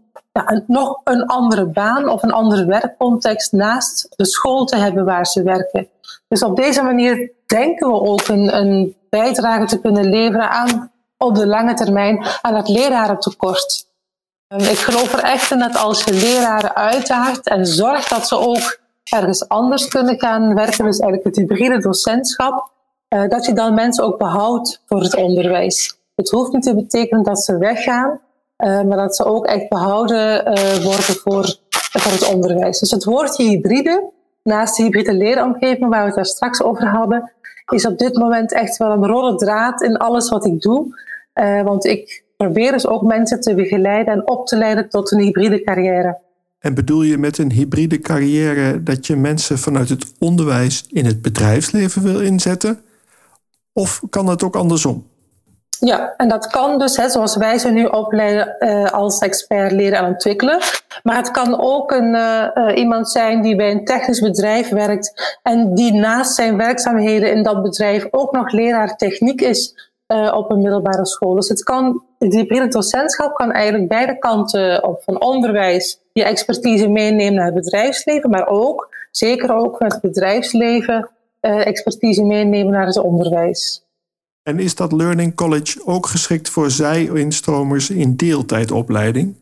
nog 0.67 1.01
een 1.05 1.27
andere 1.27 1.67
baan 1.67 2.09
of 2.09 2.23
een 2.23 2.33
andere 2.33 2.65
werkcontext 2.65 3.53
naast 3.53 4.09
de 4.17 4.27
school 4.27 4.65
te 4.65 4.77
hebben 4.77 5.05
waar 5.05 5.27
ze 5.27 5.43
werken. 5.43 5.89
Dus 6.29 6.43
op 6.43 6.57
deze 6.57 6.83
manier 6.83 7.31
denken 7.47 7.89
we 7.89 8.01
ook 8.01 8.29
een, 8.29 8.57
een 8.57 8.97
bijdrage 9.11 9.67
te 9.67 9.81
kunnen 9.81 10.05
leveren 10.05 10.51
aan 10.51 10.93
op 11.17 11.35
de 11.35 11.47
lange 11.47 11.75
termijn 11.75 12.25
aan 12.41 12.55
het 12.55 12.69
lerarentekort. 12.69 13.87
Ehm, 14.49 14.61
ik 14.61 14.79
geloof 14.79 15.13
er 15.13 15.23
echt 15.23 15.51
in 15.51 15.59
dat 15.59 15.77
als 15.77 16.05
je 16.05 16.13
leraren 16.13 16.75
uitdaagt 16.75 17.49
en 17.49 17.67
zorgt 17.67 18.11
dat 18.11 18.29
ze 18.29 18.39
ook 18.39 18.79
ergens 19.05 19.49
anders 19.49 19.89
kunnen 19.89 20.21
gaan 20.21 20.55
werken, 20.55 20.85
dus 20.85 20.99
eigenlijk 20.99 21.25
het 21.25 21.37
hybride 21.37 21.79
docentschap, 21.79 22.71
eh, 23.09 23.29
dat 23.29 23.47
je 23.47 23.53
dan 23.53 23.75
mensen 23.75 24.05
ook 24.05 24.19
behoudt 24.19 24.83
voor 24.87 25.01
het 25.01 25.17
onderwijs. 25.17 25.99
Het 26.15 26.31
hoeft 26.31 26.53
niet 26.53 26.63
te 26.63 26.75
betekenen 26.75 27.25
dat 27.25 27.43
ze 27.45 27.59
weggaan, 27.59 28.21
eh, 28.57 28.83
maar 28.83 28.97
dat 28.97 29.17
ze 29.17 29.25
ook 29.25 29.47
echt 29.47 29.69
behouden 29.69 30.49
uh, 30.49 30.85
worden 30.85 31.05
voor, 31.05 31.59
voor 31.71 32.13
het 32.13 32.33
onderwijs. 32.33 32.79
Dus 32.79 32.91
het 32.91 33.05
woordje 33.05 33.45
hybride, 33.45 34.11
naast 34.43 34.77
de 34.77 34.83
hybride 34.83 35.15
leeromgeving 35.15 35.89
waar 35.89 36.01
we 36.01 36.07
het 36.07 36.15
daar 36.15 36.27
straks 36.27 36.63
over 36.63 36.87
hadden, 36.87 37.33
is 37.73 37.87
op 37.87 37.99
dit 37.99 38.17
moment 38.17 38.53
echt 38.53 38.77
wel 38.77 38.91
een 38.91 39.07
rode 39.07 39.37
draad 39.37 39.83
in 39.83 39.97
alles 39.97 40.29
wat 40.29 40.47
ik 40.47 40.61
doe. 40.61 41.03
Uh, 41.35 41.63
want 41.63 41.85
ik 41.85 42.25
probeer 42.37 42.73
dus 42.73 42.87
ook 42.87 43.03
mensen 43.03 43.41
te 43.41 43.55
begeleiden 43.55 44.15
en 44.15 44.29
op 44.29 44.47
te 44.47 44.57
leiden 44.57 44.89
tot 44.89 45.13
een 45.13 45.19
hybride 45.19 45.63
carrière. 45.63 46.19
En 46.59 46.75
bedoel 46.75 47.03
je 47.03 47.19
met 47.19 47.39
een 47.39 47.53
hybride 47.53 47.99
carrière 47.99 48.83
dat 48.83 49.07
je 49.07 49.17
mensen 49.17 49.59
vanuit 49.59 49.89
het 49.89 50.13
onderwijs 50.19 50.87
in 50.89 51.05
het 51.05 51.23
bedrijfsleven 51.23 52.03
wil 52.03 52.21
inzetten? 52.21 52.81
Of 53.73 54.03
kan 54.11 54.27
dat 54.27 54.43
ook 54.43 54.57
andersom? 54.57 55.07
Ja, 55.81 56.15
en 56.17 56.29
dat 56.29 56.47
kan 56.47 56.79
dus, 56.79 56.97
hè, 56.97 57.09
zoals 57.09 57.37
wij 57.37 57.59
ze 57.59 57.71
nu 57.71 57.85
opleiden 57.85 58.57
uh, 58.59 58.91
als 58.91 59.19
expert 59.19 59.73
leren 59.73 59.99
en 59.99 60.05
ontwikkelen. 60.05 60.59
Maar 61.03 61.17
het 61.17 61.31
kan 61.31 61.61
ook 61.61 61.91
een, 61.91 62.15
uh, 62.15 62.77
iemand 62.77 63.11
zijn 63.11 63.43
die 63.43 63.57
bij 63.57 63.71
een 63.71 63.85
technisch 63.85 64.21
bedrijf 64.21 64.69
werkt 64.69 65.39
en 65.43 65.75
die 65.75 65.93
naast 65.93 66.35
zijn 66.35 66.57
werkzaamheden 66.57 67.33
in 67.33 67.43
dat 67.43 67.63
bedrijf 67.63 68.07
ook 68.11 68.33
nog 68.33 68.53
leraar 68.53 68.97
techniek 68.97 69.41
is 69.41 69.93
op 70.35 70.51
een 70.51 70.61
middelbare 70.61 71.07
school. 71.07 71.35
Dus 71.35 71.49
het 71.49 71.63
kan, 71.63 72.03
het 72.19 72.35
hybride 72.35 72.69
docentschap 72.69 73.35
kan 73.35 73.53
eigenlijk 73.53 73.89
beide 73.89 74.19
kanten 74.19 74.85
op 74.85 75.03
van 75.03 75.21
onderwijs 75.21 76.01
je 76.13 76.25
expertise 76.25 76.89
meenemen 76.89 77.35
naar 77.35 77.45
het 77.45 77.55
bedrijfsleven, 77.55 78.31
maar 78.31 78.47
ook, 78.47 78.89
zeker 79.11 79.55
ook 79.55 79.79
het 79.79 80.01
bedrijfsleven, 80.01 81.11
expertise 81.41 82.23
meenemen 82.25 82.73
naar 82.73 82.87
het 82.87 82.99
onderwijs. 82.99 83.84
En 84.45 84.59
is 84.59 84.75
dat 84.75 84.93
Learning 84.93 85.35
College 85.35 85.81
ook 85.85 86.07
geschikt 86.07 86.49
voor 86.49 86.71
zij-instromers 86.71 87.91
in 87.91 88.17
deeltijdopleiding? 88.17 89.37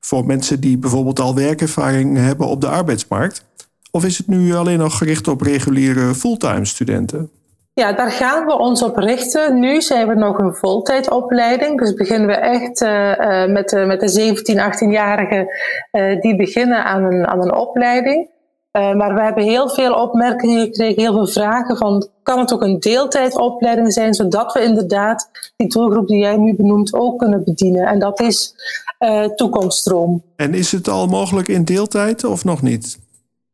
Voor 0.00 0.26
mensen 0.26 0.60
die 0.60 0.78
bijvoorbeeld 0.78 1.20
al 1.20 1.34
werkervaring 1.34 2.16
hebben 2.16 2.46
op 2.46 2.60
de 2.60 2.68
arbeidsmarkt? 2.68 3.44
Of 3.90 4.04
is 4.04 4.18
het 4.18 4.26
nu 4.26 4.54
alleen 4.54 4.78
nog 4.78 4.98
gericht 4.98 5.28
op 5.28 5.40
reguliere 5.40 6.14
fulltime 6.14 6.64
studenten? 6.64 7.30
Ja, 7.72 7.92
daar 7.92 8.10
gaan 8.10 8.46
we 8.46 8.58
ons 8.58 8.82
op 8.82 8.96
richten. 8.96 9.60
Nu 9.60 9.80
zijn 9.80 10.08
we 10.08 10.14
nog 10.14 10.38
een 10.38 10.54
voltijdopleiding. 10.54 11.78
Dus 11.78 11.94
beginnen 11.94 12.28
we 12.28 12.34
echt 12.34 12.80
uh, 12.80 13.46
met, 13.46 13.68
de, 13.68 13.84
met 13.84 14.00
de 14.00 14.08
17, 14.08 14.58
18-jarigen 14.58 15.46
uh, 15.92 16.20
die 16.20 16.36
beginnen 16.36 16.84
aan 16.84 17.04
een, 17.04 17.26
aan 17.26 17.42
een 17.42 17.54
opleiding. 17.54 18.28
Uh, 18.76 18.94
maar 18.94 19.14
we 19.14 19.20
hebben 19.20 19.44
heel 19.44 19.68
veel 19.68 19.94
opmerkingen 19.94 20.60
gekregen, 20.60 21.02
heel 21.02 21.12
veel 21.12 21.26
vragen 21.26 21.76
van 21.76 22.08
kan 22.22 22.38
het 22.38 22.52
ook 22.52 22.62
een 22.62 22.80
deeltijdopleiding 22.80 23.92
zijn, 23.92 24.14
zodat 24.14 24.52
we 24.52 24.62
inderdaad 24.62 25.30
die 25.56 25.68
doelgroep 25.68 26.08
die 26.08 26.18
jij 26.18 26.36
nu 26.36 26.54
benoemt 26.54 26.94
ook 26.94 27.18
kunnen 27.18 27.44
bedienen. 27.44 27.86
En 27.86 27.98
dat 27.98 28.20
is 28.20 28.54
uh, 28.98 29.24
toekomststroom. 29.24 30.22
En 30.36 30.54
is 30.54 30.72
het 30.72 30.88
al 30.88 31.06
mogelijk 31.06 31.48
in 31.48 31.64
deeltijd 31.64 32.24
of 32.24 32.44
nog 32.44 32.62
niet? 32.62 32.98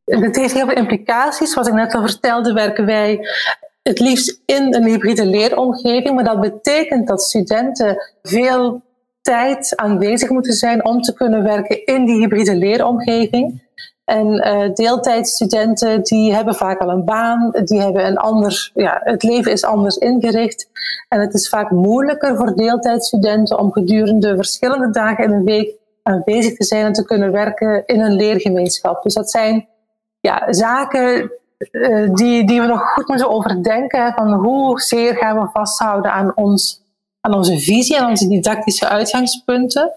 Het 0.05 0.37
heeft 0.37 0.55
heel 0.55 0.67
veel 0.67 0.77
implicaties. 0.77 1.55
Wat 1.55 1.67
ik 1.67 1.75
net 1.75 1.95
al 1.95 2.07
vertelde, 2.07 2.53
werken 2.53 2.87
wij 2.87 3.29
het 3.83 4.01
liefst 4.01 4.41
in 4.47 4.75
een 4.75 4.85
hybride 4.85 5.27
leeromgeving. 5.27 6.15
Maar 6.15 6.25
dat 6.25 6.41
betekent 6.41 7.07
dat 7.07 7.23
studenten 7.23 7.97
veel 8.23 8.83
tijd 9.23 9.77
aanwezig 9.77 10.31
moeten 10.31 10.53
zijn 10.53 10.85
om 10.85 11.03
te 11.03 11.15
kunnen 11.15 11.43
werken 11.43 11.85
in 11.85 12.05
die 12.05 12.19
hybride 12.19 12.57
leeromgeving. 12.57 13.71
En 14.05 14.27
uh, 14.27 14.75
deeltijdstudenten 14.75 16.03
die 16.03 16.35
hebben 16.35 16.55
vaak 16.55 16.81
al 16.81 16.91
een 16.91 17.05
baan, 17.05 17.51
die 17.65 17.81
hebben 17.81 18.07
een 18.07 18.17
ander, 18.17 18.71
ja, 18.75 19.01
het 19.05 19.23
leven 19.23 19.53
is 19.53 19.65
anders 19.65 19.97
ingericht. 19.97 20.71
En 21.09 21.21
het 21.21 21.35
is 21.35 21.49
vaak 21.49 21.71
moeilijker 21.71 22.37
voor 22.37 22.55
deeltijdstudenten 22.55 23.59
om 23.59 23.73
gedurende 23.73 24.37
verschillende 24.37 24.91
dagen 24.91 25.25
in 25.25 25.33
een 25.33 25.45
week 25.45 25.81
aanwezig 26.03 26.57
te 26.57 26.65
zijn 26.65 26.85
en 26.85 26.93
te 26.93 27.05
kunnen 27.05 27.33
werken 27.33 27.83
in 27.87 28.01
een 28.01 28.13
leergemeenschap. 28.13 29.03
Dus 29.03 29.15
dat 29.15 29.31
zijn 29.31 29.69
ja, 30.21 30.53
zaken 30.53 31.31
uh, 31.71 32.15
die, 32.15 32.47
die 32.47 32.61
we 32.61 32.67
nog 32.67 32.93
goed 32.93 33.09
moeten 33.09 33.31
overdenken. 33.31 34.13
Van 34.13 34.33
hoe 34.33 34.81
zeer 34.81 35.15
gaan 35.17 35.41
we 35.41 35.49
vasthouden 35.53 36.13
aan, 36.13 36.37
ons, 36.37 36.82
aan 37.23 37.35
onze 37.35 37.59
visie, 37.59 38.01
aan 38.01 38.11
onze 38.11 38.29
didactische 38.29 38.89
uitgangspunten. 38.89 39.93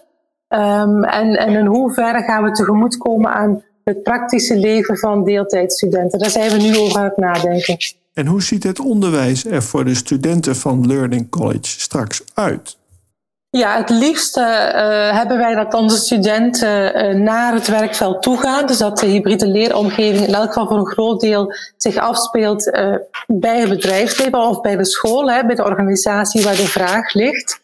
Um, 0.48 1.04
en, 1.04 1.36
en 1.36 1.54
in 1.54 1.66
hoeverre 1.66 2.22
gaan 2.22 2.42
we 2.42 2.50
tegemoetkomen 2.50 3.34
aan 3.34 3.62
het 3.84 4.02
praktische 4.02 4.56
leven 4.56 4.98
van 4.98 5.24
deeltijdstudenten. 5.24 6.18
Daar 6.18 6.30
zijn 6.30 6.50
we 6.50 6.56
nu 6.56 6.76
over 6.78 6.98
aan 6.98 7.04
het 7.04 7.16
nadenken. 7.16 7.76
En 8.12 8.26
hoe 8.26 8.42
ziet 8.42 8.62
het 8.62 8.80
onderwijs 8.80 9.44
er 9.44 9.62
voor 9.62 9.84
de 9.84 9.94
studenten 9.94 10.56
van 10.56 10.86
Learning 10.86 11.30
College 11.30 11.80
straks 11.80 12.22
uit? 12.34 12.76
Ja, 13.56 13.76
het 13.76 13.90
liefste 13.90 14.40
uh, 14.40 15.16
hebben 15.18 15.38
wij 15.38 15.54
dat 15.54 15.74
onze 15.74 15.96
studenten 15.96 16.96
uh, 16.96 17.22
naar 17.22 17.52
het 17.52 17.68
werkveld 17.68 18.22
toe 18.22 18.38
gaan. 18.38 18.66
Dus 18.66 18.78
dat 18.78 18.98
de 18.98 19.06
hybride 19.06 19.46
leeromgeving 19.46 20.26
in 20.26 20.34
elk 20.34 20.46
geval 20.46 20.66
voor 20.66 20.78
een 20.78 20.86
groot 20.86 21.20
deel 21.20 21.54
zich 21.76 21.96
afspeelt 21.96 22.66
uh, 22.66 22.94
bij 23.26 23.60
het 23.60 23.68
bedrijfsleven 23.68 24.38
of 24.38 24.60
bij 24.60 24.76
de 24.76 24.84
school, 24.84 25.30
hè, 25.30 25.46
bij 25.46 25.54
de 25.54 25.64
organisatie 25.64 26.44
waar 26.44 26.56
de 26.56 26.66
vraag 26.66 27.14
ligt. 27.14 27.60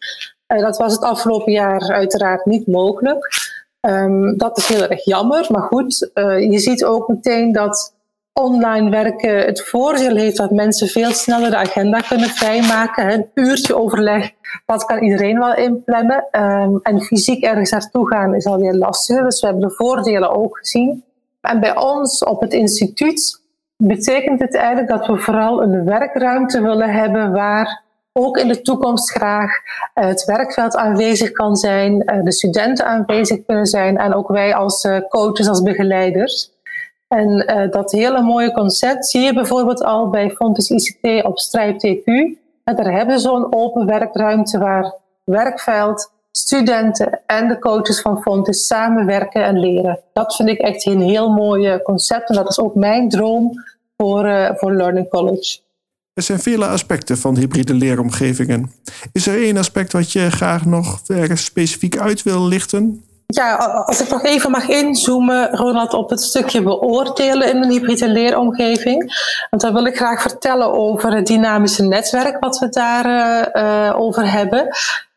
dat 0.46 0.76
was 0.76 0.92
het 0.92 1.02
afgelopen 1.02 1.52
jaar 1.52 1.92
uiteraard 1.92 2.44
niet 2.44 2.66
mogelijk. 2.66 3.50
Um, 3.80 4.36
dat 4.36 4.58
is 4.58 4.66
heel 4.66 4.86
erg 4.86 5.04
jammer, 5.04 5.46
maar 5.48 5.62
goed, 5.62 6.10
je 6.50 6.58
ziet 6.58 6.84
ook 6.84 7.08
meteen 7.08 7.52
dat 7.52 7.94
online 8.32 8.90
werken 8.90 9.36
het 9.38 9.68
voordeel 9.68 10.16
heeft 10.16 10.36
dat 10.36 10.50
mensen 10.50 10.88
veel 10.88 11.10
sneller 11.10 11.50
de 11.50 11.56
agenda 11.56 12.00
kunnen 12.00 12.28
vrijmaken. 12.28 13.12
Een 13.12 13.30
uurtje 13.34 13.76
overleg, 13.76 14.30
dat 14.66 14.84
kan 14.84 14.98
iedereen 15.02 15.38
wel 15.38 15.54
inplannen. 15.54 16.28
Um, 16.32 16.80
en 16.82 17.00
fysiek 17.00 17.44
ergens 17.44 17.70
naartoe 17.70 18.08
gaan 18.08 18.34
is 18.34 18.46
alweer 18.46 18.74
lastiger, 18.74 19.24
dus 19.24 19.40
we 19.40 19.46
hebben 19.46 19.68
de 19.68 19.74
voordelen 19.74 20.30
ook 20.30 20.58
gezien. 20.58 21.04
En 21.40 21.60
bij 21.60 21.76
ons 21.76 22.24
op 22.24 22.40
het 22.40 22.52
instituut 22.52 23.40
betekent 23.76 24.40
het 24.40 24.54
eigenlijk 24.54 24.88
dat 24.88 25.06
we 25.06 25.16
vooral 25.16 25.62
een 25.62 25.84
werkruimte 25.84 26.62
willen 26.62 26.90
hebben 26.90 27.32
waar 27.32 27.82
ook 28.12 28.36
in 28.36 28.48
de 28.48 28.60
toekomst 28.60 29.10
graag 29.10 29.50
uh, 29.50 30.04
het 30.04 30.24
werkveld 30.24 30.76
aanwezig 30.76 31.32
kan 31.32 31.56
zijn, 31.56 31.92
uh, 31.92 32.24
de 32.24 32.32
studenten 32.32 32.86
aanwezig 32.86 33.44
kunnen 33.46 33.66
zijn 33.66 33.98
en 33.98 34.14
ook 34.14 34.28
wij 34.28 34.54
als 34.54 34.84
uh, 34.84 34.98
coaches, 35.08 35.48
als 35.48 35.62
begeleiders. 35.62 36.51
En 37.12 37.68
dat 37.70 37.92
hele 37.92 38.22
mooie 38.22 38.52
concept 38.52 39.06
zie 39.06 39.20
je 39.20 39.34
bijvoorbeeld 39.34 39.82
al 39.82 40.10
bij 40.10 40.30
Fontes 40.30 40.70
ICT 40.70 41.24
op 41.24 41.38
Stripe 41.38 42.00
TQ. 42.00 42.04
En 42.64 42.76
daar 42.76 42.92
hebben 42.92 43.20
ze 43.20 43.28
zo'n 43.28 43.54
open 43.54 43.86
werkruimte 43.86 44.58
waar 44.58 44.94
werkveld 45.24 46.12
studenten 46.30 47.20
en 47.26 47.48
de 47.48 47.58
coaches 47.58 48.00
van 48.00 48.22
Fontes 48.22 48.66
samenwerken 48.66 49.44
en 49.44 49.58
leren. 49.58 50.00
Dat 50.12 50.36
vind 50.36 50.48
ik 50.48 50.58
echt 50.58 50.86
een 50.86 51.00
heel 51.00 51.30
mooi 51.30 51.82
concept 51.82 52.28
en 52.28 52.34
dat 52.34 52.48
is 52.48 52.60
ook 52.60 52.74
mijn 52.74 53.08
droom 53.08 53.52
voor, 53.96 54.26
uh, 54.26 54.50
voor 54.54 54.72
Learning 54.72 55.08
College. 55.08 55.58
Er 56.14 56.22
zijn 56.22 56.38
vele 56.38 56.66
aspecten 56.66 57.18
van 57.18 57.36
hybride 57.36 57.74
leeromgevingen. 57.74 58.72
Is 59.12 59.26
er 59.26 59.42
één 59.42 59.56
aspect 59.56 59.92
wat 59.92 60.12
je 60.12 60.30
graag 60.30 60.66
nog 60.66 61.00
specifiek 61.34 61.98
uit 61.98 62.22
wil 62.22 62.46
lichten? 62.46 63.04
Ja, 63.34 63.54
als 63.84 64.00
ik 64.00 64.08
nog 64.08 64.22
even 64.22 64.50
mag 64.50 64.68
inzoomen, 64.68 65.56
Ronald, 65.56 65.94
op 65.94 66.10
het 66.10 66.22
stukje 66.22 66.62
beoordelen 66.62 67.48
in 67.48 67.62
een 67.62 67.70
hybride 67.70 68.08
leeromgeving. 68.08 69.12
Want 69.50 69.62
dan 69.62 69.72
wil 69.72 69.84
ik 69.84 69.96
graag 69.96 70.22
vertellen 70.22 70.72
over 70.72 71.14
het 71.14 71.26
dynamische 71.26 71.84
netwerk 71.84 72.40
wat 72.40 72.58
we 72.58 72.68
daarover 72.68 73.56
uh, 73.56 73.86
uh, 73.86 74.00
over 74.00 74.32
hebben. 74.32 74.66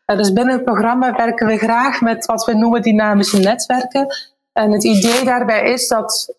Uh, 0.06 0.16
dus 0.16 0.32
binnen 0.32 0.54
het 0.54 0.64
programma 0.64 1.12
werken 1.12 1.46
we 1.46 1.56
graag 1.56 2.00
met 2.00 2.26
wat 2.26 2.44
we 2.44 2.54
noemen 2.54 2.82
dynamische 2.82 3.38
netwerken. 3.38 4.06
En 4.52 4.72
het 4.72 4.84
idee 4.84 5.24
daarbij 5.24 5.72
is 5.72 5.88
dat 5.88 6.34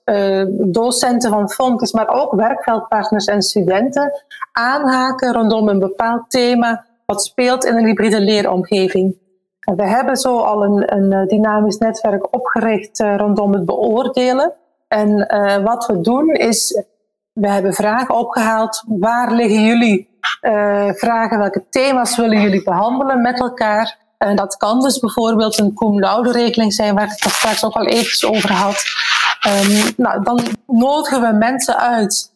docenten 0.51 1.29
van 1.29 1.49
Fontes, 1.49 1.91
maar 1.91 2.09
ook 2.09 2.33
werkveldpartners 2.33 3.25
en 3.25 3.41
studenten 3.41 4.11
aanhaken 4.51 5.33
rondom 5.33 5.67
een 5.69 5.79
bepaald 5.79 6.29
thema 6.29 6.85
wat 7.05 7.23
speelt 7.23 7.65
in 7.65 7.75
een 7.75 7.85
hybride 7.85 8.19
leeromgeving. 8.19 9.17
We 9.75 9.87
hebben 9.87 10.17
zo 10.17 10.39
al 10.39 10.63
een, 10.63 10.95
een 10.95 11.13
eh, 11.13 11.27
dynamisch 11.27 11.77
netwerk 11.77 12.35
opgericht 12.35 12.99
uh, 12.99 13.15
rondom 13.15 13.53
het 13.53 13.65
beoordelen. 13.65 14.53
En 14.87 15.27
uh, 15.33 15.63
wat 15.63 15.85
we 15.85 16.01
doen 16.01 16.29
is, 16.29 16.83
we 17.33 17.49
hebben 17.49 17.73
vragen 17.73 18.15
opgehaald. 18.15 18.83
Waar 18.87 19.31
liggen 19.31 19.63
jullie 19.63 20.09
vragen? 20.93 21.39
Welke 21.39 21.63
thema's 21.69 22.17
willen 22.17 22.41
jullie 22.41 22.63
behandelen 22.63 23.21
met 23.21 23.39
elkaar? 23.39 23.97
En 24.17 24.35
dat 24.35 24.57
kan 24.57 24.81
dus 24.81 24.99
bijvoorbeeld 24.99 25.59
een 25.59 25.73
cum 25.73 25.99
laude 25.99 26.31
regeling 26.31 26.73
zijn, 26.73 26.95
waar 26.95 27.03
ik 27.03 27.23
het 27.23 27.33
straks 27.33 27.65
ook 27.65 27.73
al 27.73 27.85
eventjes 27.85 28.25
over 28.25 28.51
had. 28.51 28.83
Um, 29.47 29.93
nou, 29.97 30.23
dan 30.23 30.39
nodigen 30.67 31.21
we 31.21 31.37
mensen 31.37 31.77
uit. 31.77 32.31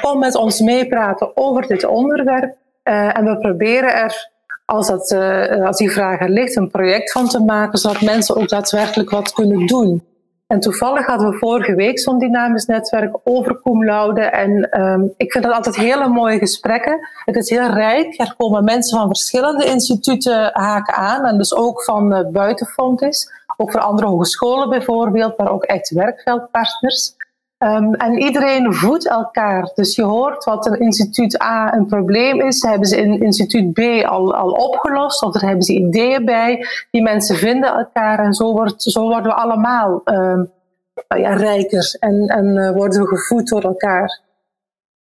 Kom 0.00 0.18
met 0.18 0.34
ons 0.34 0.60
meepraten 0.60 1.36
over 1.36 1.66
dit 1.66 1.84
onderwerp. 1.84 2.56
En 2.82 3.24
we 3.24 3.38
proberen 3.38 3.94
er, 3.94 4.30
als, 4.66 4.86
dat, 4.86 5.10
uh, 5.10 5.66
als 5.66 5.76
die 5.76 5.90
vraag 5.90 6.20
er 6.20 6.30
ligt, 6.30 6.56
een 6.56 6.70
project 6.70 7.12
van 7.12 7.28
te 7.28 7.40
maken, 7.40 7.78
zodat 7.78 8.00
mensen 8.00 8.36
ook 8.36 8.48
daadwerkelijk 8.48 9.10
wat 9.10 9.32
kunnen 9.32 9.66
doen. 9.66 10.02
En 10.46 10.60
toevallig 10.60 11.06
hadden 11.06 11.30
we 11.30 11.36
vorige 11.36 11.74
week 11.74 11.98
zo'n 11.98 12.18
dynamisch 12.18 12.66
netwerk 12.66 13.16
over 13.24 13.60
cum 13.62 13.84
laude. 13.84 14.20
En 14.20 14.80
um, 14.80 15.14
ik 15.16 15.32
vind 15.32 15.44
dat 15.44 15.52
altijd 15.52 15.76
hele 15.76 16.08
mooie 16.08 16.38
gesprekken. 16.38 17.08
Het 17.24 17.36
is 17.36 17.50
heel 17.50 17.70
rijk. 17.70 18.20
Er 18.20 18.34
komen 18.36 18.64
mensen 18.64 18.98
van 18.98 19.06
verschillende 19.06 19.64
instituten 19.64 20.50
haken 20.52 20.94
aan. 20.94 21.24
En 21.24 21.38
dus 21.38 21.54
ook 21.54 21.82
van 21.82 22.12
uh, 22.12 22.28
buitenfonds. 22.32 23.30
Ook 23.56 23.70
voor 23.70 23.80
andere 23.80 24.06
hogescholen 24.06 24.68
bijvoorbeeld, 24.68 25.38
maar 25.38 25.50
ook 25.50 25.64
echt 25.64 25.90
werkveldpartners. 25.90 27.14
Um, 27.58 27.94
en 27.94 28.18
iedereen 28.18 28.74
voedt 28.74 29.08
elkaar. 29.08 29.70
Dus 29.74 29.96
je 29.96 30.02
hoort 30.02 30.44
wat 30.44 30.66
in 30.66 30.78
instituut 30.78 31.42
A 31.42 31.74
een 31.74 31.86
probleem 31.86 32.40
is, 32.40 32.62
hebben 32.62 32.88
ze 32.88 32.96
in 32.96 33.22
instituut 33.22 33.72
B 33.72 34.04
al, 34.04 34.34
al 34.34 34.50
opgelost, 34.50 35.22
of 35.22 35.34
er 35.34 35.46
hebben 35.46 35.62
ze 35.62 35.72
ideeën 35.72 36.24
bij. 36.24 36.66
Die 36.90 37.02
mensen 37.02 37.36
vinden 37.36 37.74
elkaar 37.74 38.18
en 38.18 38.32
zo, 38.32 38.52
wordt, 38.52 38.82
zo 38.82 39.02
worden 39.02 39.22
we 39.22 39.34
allemaal 39.34 40.00
um, 40.04 40.50
ja, 41.16 41.34
rijker 41.34 41.96
en, 42.00 42.26
en 42.26 42.46
uh, 42.46 42.70
worden 42.70 43.00
we 43.00 43.08
gevoed 43.08 43.48
door 43.48 43.62
elkaar. 43.62 44.20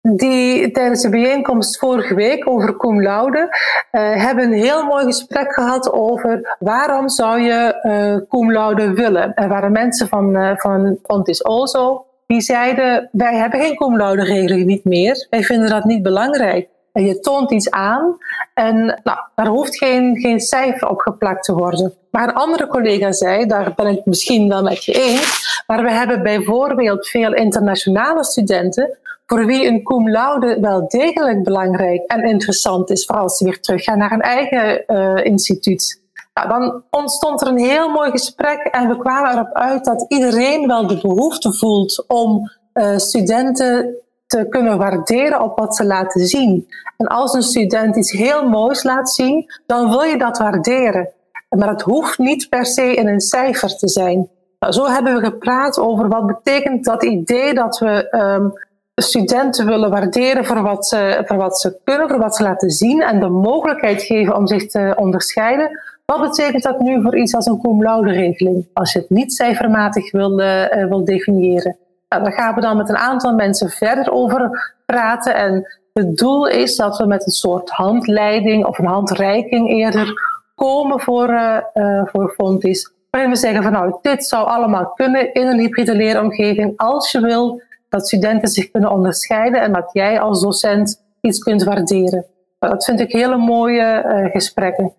Die 0.00 0.71
tijdens 0.71 1.03
de 1.03 1.09
bijeenkomst 1.09 1.79
vorige 1.79 2.15
week 2.15 2.49
over 2.49 2.76
cum 2.76 3.03
laude 3.03 3.38
uh, 3.38 4.25
hebben 4.25 4.45
een 4.45 4.53
heel 4.53 4.85
mooi 4.85 5.05
gesprek 5.05 5.53
gehad 5.55 5.93
over 5.93 6.57
waarom 6.59 7.09
zou 7.09 7.41
je 7.41 7.81
uh, 7.83 8.29
cum 8.29 8.53
laude 8.53 8.93
willen. 8.93 9.35
Er 9.35 9.49
waren 9.49 9.73
mensen 9.73 10.09
van, 10.09 10.37
uh, 10.37 10.51
van 10.57 10.99
Pontis 11.03 11.44
Ozo 11.44 12.07
die 12.27 12.41
zeiden, 12.41 13.09
wij 13.12 13.37
hebben 13.37 13.61
geen 13.61 13.77
cum 13.77 13.97
laude 13.97 14.25
regeling 14.25 14.67
niet 14.67 14.85
meer. 14.85 15.27
Wij 15.31 15.43
vinden 15.43 15.69
dat 15.69 15.85
niet 15.85 16.03
belangrijk. 16.03 16.69
En 16.93 17.05
je 17.05 17.21
toont 17.21 17.51
iets 17.51 17.71
aan 17.71 18.17
en 18.55 19.01
nou, 19.05 19.19
daar 19.35 19.47
hoeft 19.47 19.77
geen, 19.77 20.17
geen 20.17 20.41
cijfer 20.41 20.89
op 20.89 21.01
geplakt 21.01 21.45
te 21.45 21.55
worden. 21.55 21.95
Maar 22.11 22.29
een 22.29 22.35
andere 22.35 22.67
collega 22.67 23.12
zei, 23.12 23.47
daar 23.47 23.73
ben 23.77 23.87
ik 23.87 24.05
misschien 24.05 24.49
wel 24.49 24.62
met 24.62 24.85
je 24.85 24.93
eens, 24.93 25.62
maar 25.67 25.83
we 25.83 25.91
hebben 25.91 26.23
bijvoorbeeld 26.23 27.09
veel 27.09 27.35
internationale 27.35 28.25
studenten 28.25 28.99
voor 29.27 29.47
wie 29.47 29.67
een 29.67 29.83
cum 29.83 30.11
laude 30.11 30.61
wel 30.61 30.89
degelijk 30.89 31.43
belangrijk 31.45 32.03
en 32.07 32.25
interessant 32.25 32.91
is, 32.91 33.05
vooral 33.05 33.25
als 33.25 33.37
ze 33.37 33.45
weer 33.45 33.61
teruggaan 33.61 33.99
naar 33.99 34.12
een 34.12 34.21
eigen 34.21 34.85
uh, 34.87 35.25
instituut. 35.25 36.05
Dan 36.44 36.83
ontstond 36.90 37.40
er 37.40 37.46
een 37.46 37.59
heel 37.59 37.88
mooi 37.88 38.11
gesprek 38.11 38.59
en 38.59 38.88
we 38.88 38.99
kwamen 38.99 39.33
erop 39.33 39.53
uit 39.53 39.85
dat 39.85 40.05
iedereen 40.09 40.66
wel 40.66 40.87
de 40.87 41.01
behoefte 41.01 41.53
voelt 41.53 42.05
om 42.09 42.51
uh, 42.75 42.96
studenten 42.96 43.96
te 44.27 44.46
kunnen 44.49 44.79
waarderen 44.79 45.42
op 45.42 45.59
wat 45.59 45.77
ze 45.77 45.85
laten 45.85 46.27
zien. 46.27 46.68
En 46.96 47.07
als 47.07 47.33
een 47.33 47.42
student 47.42 47.96
iets 47.96 48.12
heel 48.12 48.49
moois 48.49 48.83
laat 48.83 49.11
zien, 49.11 49.53
dan 49.66 49.90
wil 49.90 50.03
je 50.03 50.18
dat 50.18 50.38
waarderen. 50.38 51.09
Maar 51.49 51.68
het 51.68 51.83
hoeft 51.83 52.18
niet 52.18 52.49
per 52.49 52.66
se 52.66 52.94
in 52.94 53.09
een 53.09 53.20
cijfer 53.20 53.77
te 53.77 53.88
zijn. 53.88 54.29
Nou, 54.59 54.72
zo 54.72 54.87
hebben 54.87 55.14
we 55.14 55.25
gepraat 55.25 55.79
over 55.79 56.09
wat 56.09 56.27
betekent 56.27 56.85
dat 56.85 57.05
idee 57.05 57.55
dat 57.55 57.79
we 57.79 58.16
um, 58.18 58.53
studenten 58.94 59.66
willen 59.66 59.90
waarderen 59.90 60.44
voor 60.44 60.62
wat, 60.62 60.96
voor 61.25 61.37
wat 61.37 61.61
ze 61.61 61.77
kunnen, 61.85 62.09
voor 62.09 62.18
wat 62.18 62.37
ze 62.37 62.42
laten 62.42 62.70
zien 62.70 63.03
en 63.03 63.20
de 63.20 63.29
mogelijkheid 63.29 64.03
geven 64.03 64.37
om 64.37 64.46
zich 64.46 64.66
te 64.66 64.94
onderscheiden 64.96 65.81
wat 66.07 66.21
betekent 66.21 66.62
dat 66.62 66.81
nu 66.81 67.03
voor 67.03 67.16
iets 67.16 67.35
als 67.35 67.47
een 67.47 67.61
cum 67.61 67.83
laude 67.83 68.12
regeling? 68.12 68.69
Als 68.73 68.92
je 68.92 68.99
het 68.99 69.11
niet 69.11 69.33
cijfermatig 69.33 70.12
wil, 70.12 70.40
uh, 70.40 70.88
wil 70.88 71.05
definiëren. 71.05 71.77
Nou, 72.09 72.23
daar 72.23 72.33
gaan 72.33 72.55
we 72.55 72.61
dan 72.61 72.77
met 72.77 72.88
een 72.88 72.97
aantal 72.97 73.35
mensen 73.35 73.71
verder 73.71 74.12
over 74.12 74.75
praten. 74.85 75.35
En 75.35 75.77
het 75.92 76.16
doel 76.16 76.49
is 76.49 76.77
dat 76.77 76.99
we 76.99 77.07
met 77.07 77.27
een 77.27 77.33
soort 77.33 77.71
handleiding 77.71 78.64
of 78.64 78.79
een 78.79 78.87
handreiking 78.87 79.69
eerder 79.71 80.12
komen 80.55 81.01
voor, 81.01 81.31
uh, 81.31 81.59
uh, 81.75 82.03
voor 82.05 82.33
Fontis. 82.37 82.92
Waarin 83.11 83.31
we 83.31 83.37
zeggen 83.37 83.62
van 83.62 83.73
nou, 83.73 83.99
dit 84.03 84.27
zou 84.27 84.47
allemaal 84.47 84.92
kunnen 84.95 85.33
in 85.35 85.47
een 85.47 85.59
hybride 85.59 85.95
leeromgeving 85.95 86.73
als 86.77 87.11
je 87.11 87.21
wil 87.21 87.62
dat 87.88 88.07
studenten 88.07 88.49
zich 88.49 88.71
kunnen 88.71 88.90
onderscheiden 88.90 89.61
en 89.61 89.73
dat 89.73 89.90
jij 89.92 90.21
als 90.21 90.42
docent 90.42 91.03
iets 91.21 91.38
kunt 91.38 91.64
waarderen. 91.64 92.27
Dat 92.59 92.85
vind 92.85 93.01
ik 93.01 93.12
hele 93.12 93.37
mooie 93.37 94.05
gesprekken. 94.33 94.92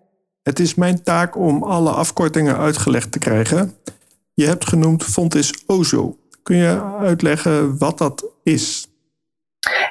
Het 0.48 0.58
is 0.58 0.74
mijn 0.74 1.02
taak 1.02 1.36
om 1.36 1.62
alle 1.62 1.90
afkortingen 1.90 2.56
uitgelegd 2.56 3.12
te 3.12 3.18
krijgen. 3.18 3.72
Je 4.34 4.46
hebt 4.46 4.68
genoemd 4.68 5.04
Fontis 5.04 5.62
OZO. 5.66 6.16
Kun 6.42 6.56
je 6.56 6.82
uitleggen 7.00 7.78
wat 7.78 7.98
dat 7.98 8.24
is? 8.42 8.88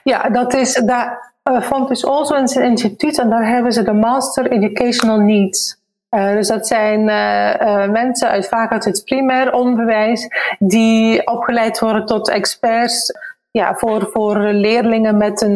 Ja, 0.04 0.30
dat 0.30 0.54
is 0.54 0.74
de, 0.74 1.18
uh, 1.52 1.62
Fontis 1.62 2.06
OZO 2.06 2.44
is 2.44 2.56
een 2.56 2.64
instituut 2.64 3.20
en 3.20 3.30
daar 3.30 3.48
hebben 3.48 3.72
ze 3.72 3.84
de 3.84 3.94
Master 3.94 4.52
Educational 4.52 5.20
Needs. 5.20 5.82
Uh, 6.10 6.32
dus 6.32 6.48
dat 6.48 6.68
zijn 6.68 7.00
uh, 7.00 7.92
mensen 7.92 8.30
uit 8.30 8.48
vaak 8.48 8.72
uit 8.72 8.86
het 8.86 9.02
primair 9.06 9.54
onderwijs 9.54 10.28
die 10.60 11.28
opgeleid 11.28 11.80
worden 11.80 12.06
tot 12.06 12.30
experts 12.30 13.12
ja, 13.52 13.76
voor, 13.76 14.10
voor 14.12 14.38
leerlingen 14.40 15.18
met, 15.18 15.42
een, 15.42 15.56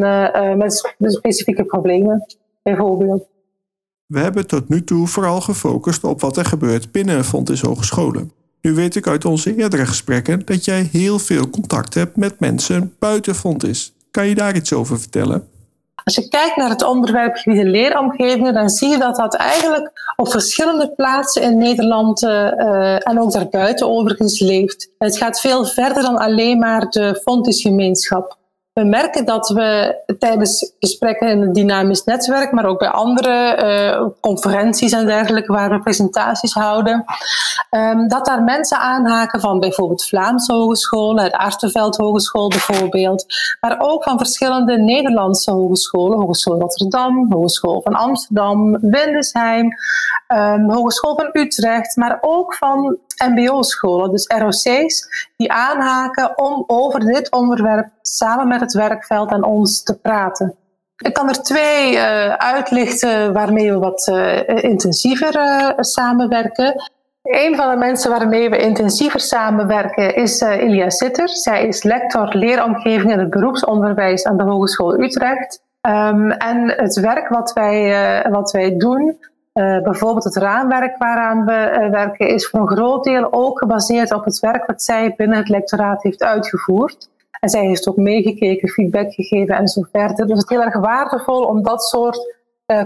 met 0.58 0.94
specifieke 0.98 1.64
problemen, 1.64 2.26
bijvoorbeeld. 2.64 3.30
We 4.12 4.20
hebben 4.20 4.48
tot 4.48 4.70
nu 4.70 4.84
toe 4.84 5.08
vooral 5.08 5.42
gefocust 5.42 6.04
op 6.04 6.22
wat 6.22 6.38
er 6.38 6.46
gebeurt 6.46 6.92
binnen 6.92 7.26
Fontis 7.26 7.62
Hogescholen. 7.62 8.32
Nu 8.62 8.74
weet 8.74 8.96
ik 8.96 9.08
uit 9.08 9.26
onze 9.26 9.56
eerdere 9.56 9.86
gesprekken 9.86 10.46
dat 10.46 10.66
jij 10.66 10.90
heel 10.92 11.20
veel 11.20 11.50
contact 11.50 11.94
hebt 11.94 12.16
met 12.16 12.40
mensen 12.40 12.96
buiten 13.00 13.36
Fontis. 13.36 13.94
Kan 14.12 14.28
je 14.28 14.36
daar 14.36 14.56
iets 14.56 14.74
over 14.74 15.00
vertellen? 15.00 15.48
Als 16.04 16.16
je 16.16 16.28
kijkt 16.28 16.56
naar 16.56 16.70
het 16.70 16.84
onderwerp 16.84 17.36
gebieden 17.36 17.72
leeromgevingen, 17.72 18.54
dan 18.54 18.70
zie 18.70 18.90
je 18.90 18.98
dat 18.98 19.16
dat 19.16 19.36
eigenlijk 19.36 20.14
op 20.16 20.32
verschillende 20.32 20.90
plaatsen 20.96 21.42
in 21.42 21.58
Nederland 21.58 22.24
uh, 22.24 23.08
en 23.08 23.20
ook 23.20 23.32
daarbuiten 23.32 23.90
overigens 23.90 24.40
leeft. 24.40 24.90
Het 24.98 25.18
gaat 25.18 25.40
veel 25.40 25.66
verder 25.66 26.04
dan 26.04 26.18
alleen 26.18 26.60
maar 26.60 26.90
de 26.90 27.20
Fontis-gemeenschap. 27.24 28.40
We 28.74 28.84
merken 28.84 29.26
dat 29.26 29.50
we 29.50 29.96
tijdens 30.20 30.74
gesprekken 30.80 31.28
in 31.28 31.42
het 31.42 31.54
dynamisch 31.54 32.04
netwerk, 32.04 32.52
maar 32.52 32.66
ook 32.66 32.80
bij 32.80 32.90
andere 32.90 33.64
uh, 33.64 34.08
conferenties 34.22 34.92
en 34.92 35.06
dergelijke, 35.06 35.52
waar 35.52 35.70
we 35.70 35.80
presentaties 35.80 36.54
houden, 36.54 37.06
um, 37.70 38.08
dat 38.08 38.26
daar 38.26 38.44
mensen 38.44 38.78
aanhaken 38.78 39.40
van 39.40 39.60
bijvoorbeeld 39.60 40.06
Vlaamse 40.06 40.54
hogescholen, 40.54 41.24
het 41.24 41.34
Arteveld 41.34 41.98
Hogeschool 41.98 42.48
bijvoorbeeld, 42.48 43.26
maar 43.60 43.80
ook 43.80 44.04
van 44.04 44.18
verschillende 44.18 44.78
Nederlandse 44.78 45.52
hogescholen, 45.52 46.20
Hogeschool 46.20 46.60
Rotterdam, 46.60 47.32
Hogeschool 47.32 47.82
van 47.82 47.94
Amsterdam, 47.94 48.78
Windesheim, 48.80 49.70
um, 50.28 50.70
Hogeschool 50.70 51.16
van 51.16 51.30
Utrecht, 51.32 51.96
maar 51.96 52.18
ook 52.22 52.56
van 52.56 52.98
MBO-scholen, 53.30 54.12
dus 54.12 54.28
ROC's, 54.28 55.08
die 55.38 55.52
aanhaken 55.52 56.38
om 56.38 56.64
over 56.68 57.00
dit 57.00 57.32
onderwerp 57.32 57.90
samen 58.12 58.48
met 58.48 58.60
het 58.60 58.74
werkveld 58.74 59.32
en 59.32 59.44
ons 59.44 59.84
te 59.84 60.00
praten. 60.00 60.56
Ik 60.98 61.14
kan 61.14 61.28
er 61.28 61.42
twee 61.42 61.94
uh, 61.94 62.34
uitlichten 62.34 63.34
waarmee 63.34 63.72
we 63.72 63.80
wat 63.80 64.08
uh, 64.08 64.48
intensiever 64.48 65.36
uh, 65.36 65.70
samenwerken. 65.78 66.90
Een 67.22 67.56
van 67.56 67.70
de 67.70 67.78
mensen 67.78 68.12
waarmee 68.12 68.50
we 68.50 68.58
intensiever 68.58 69.20
samenwerken 69.20 70.16
is 70.16 70.42
Ilia 70.42 70.90
Sitter. 70.90 71.30
Zij 71.30 71.68
is 71.68 71.84
lector 71.84 72.36
leeromgeving 72.36 73.12
in 73.12 73.20
het 73.20 73.30
beroepsonderwijs 73.30 74.26
aan 74.26 74.38
de 74.38 74.44
Hogeschool 74.44 75.00
Utrecht. 75.00 75.62
Um, 75.88 76.32
en 76.32 76.74
het 76.76 77.00
werk 77.00 77.30
wat 77.30 77.54
wij, 77.54 78.26
wat 78.30 78.52
wij 78.52 78.78
doen, 78.78 79.18
bijvoorbeeld 79.84 80.24
het 80.24 80.36
raamwerk 80.36 80.98
waaraan 80.98 81.46
we 81.46 81.88
werken, 81.92 82.28
is 82.28 82.48
voor 82.48 82.60
een 82.60 82.78
groot 82.78 83.04
deel 83.04 83.28
ook 83.34 83.60
gebaseerd 83.60 84.14
op 84.14 84.26
het 84.26 84.40
werk 84.40 84.66
wat 84.66 84.84
zij 84.84 85.14
binnen 85.18 85.38
het 85.38 85.50
lectoraat 85.50 86.04
heeft 86.04 86.24
uitgevoerd. 86.24 87.10
En 87.42 87.50
zij 87.50 87.66
heeft 87.66 87.88
ook 87.88 87.96
meegekeken, 87.96 88.70
feedback 88.70 89.14
gegeven 89.14 89.56
en 89.56 89.68
zo 89.68 89.82
verder. 89.92 90.28
Dus 90.28 90.38
het 90.40 90.50
is 90.50 90.58
heel 90.58 90.66
erg 90.66 90.80
waardevol 90.80 91.44
om 91.44 91.64
dat 91.64 91.84
soort 91.84 92.40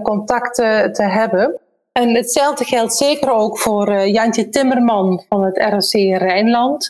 contacten 0.04 0.94
te 0.94 1.04
hebben. 1.04 1.60
En 1.92 2.16
hetzelfde 2.16 2.64
geldt 2.64 2.96
zeker 2.96 3.32
ook 3.32 3.60
voor 3.60 3.90
uh, 3.90 4.14
Jantje 4.14 4.50
Timmerman 4.50 5.24
van 5.30 5.44
het 5.44 5.58
ROC 5.58 6.20
Rijnland. 6.20 6.88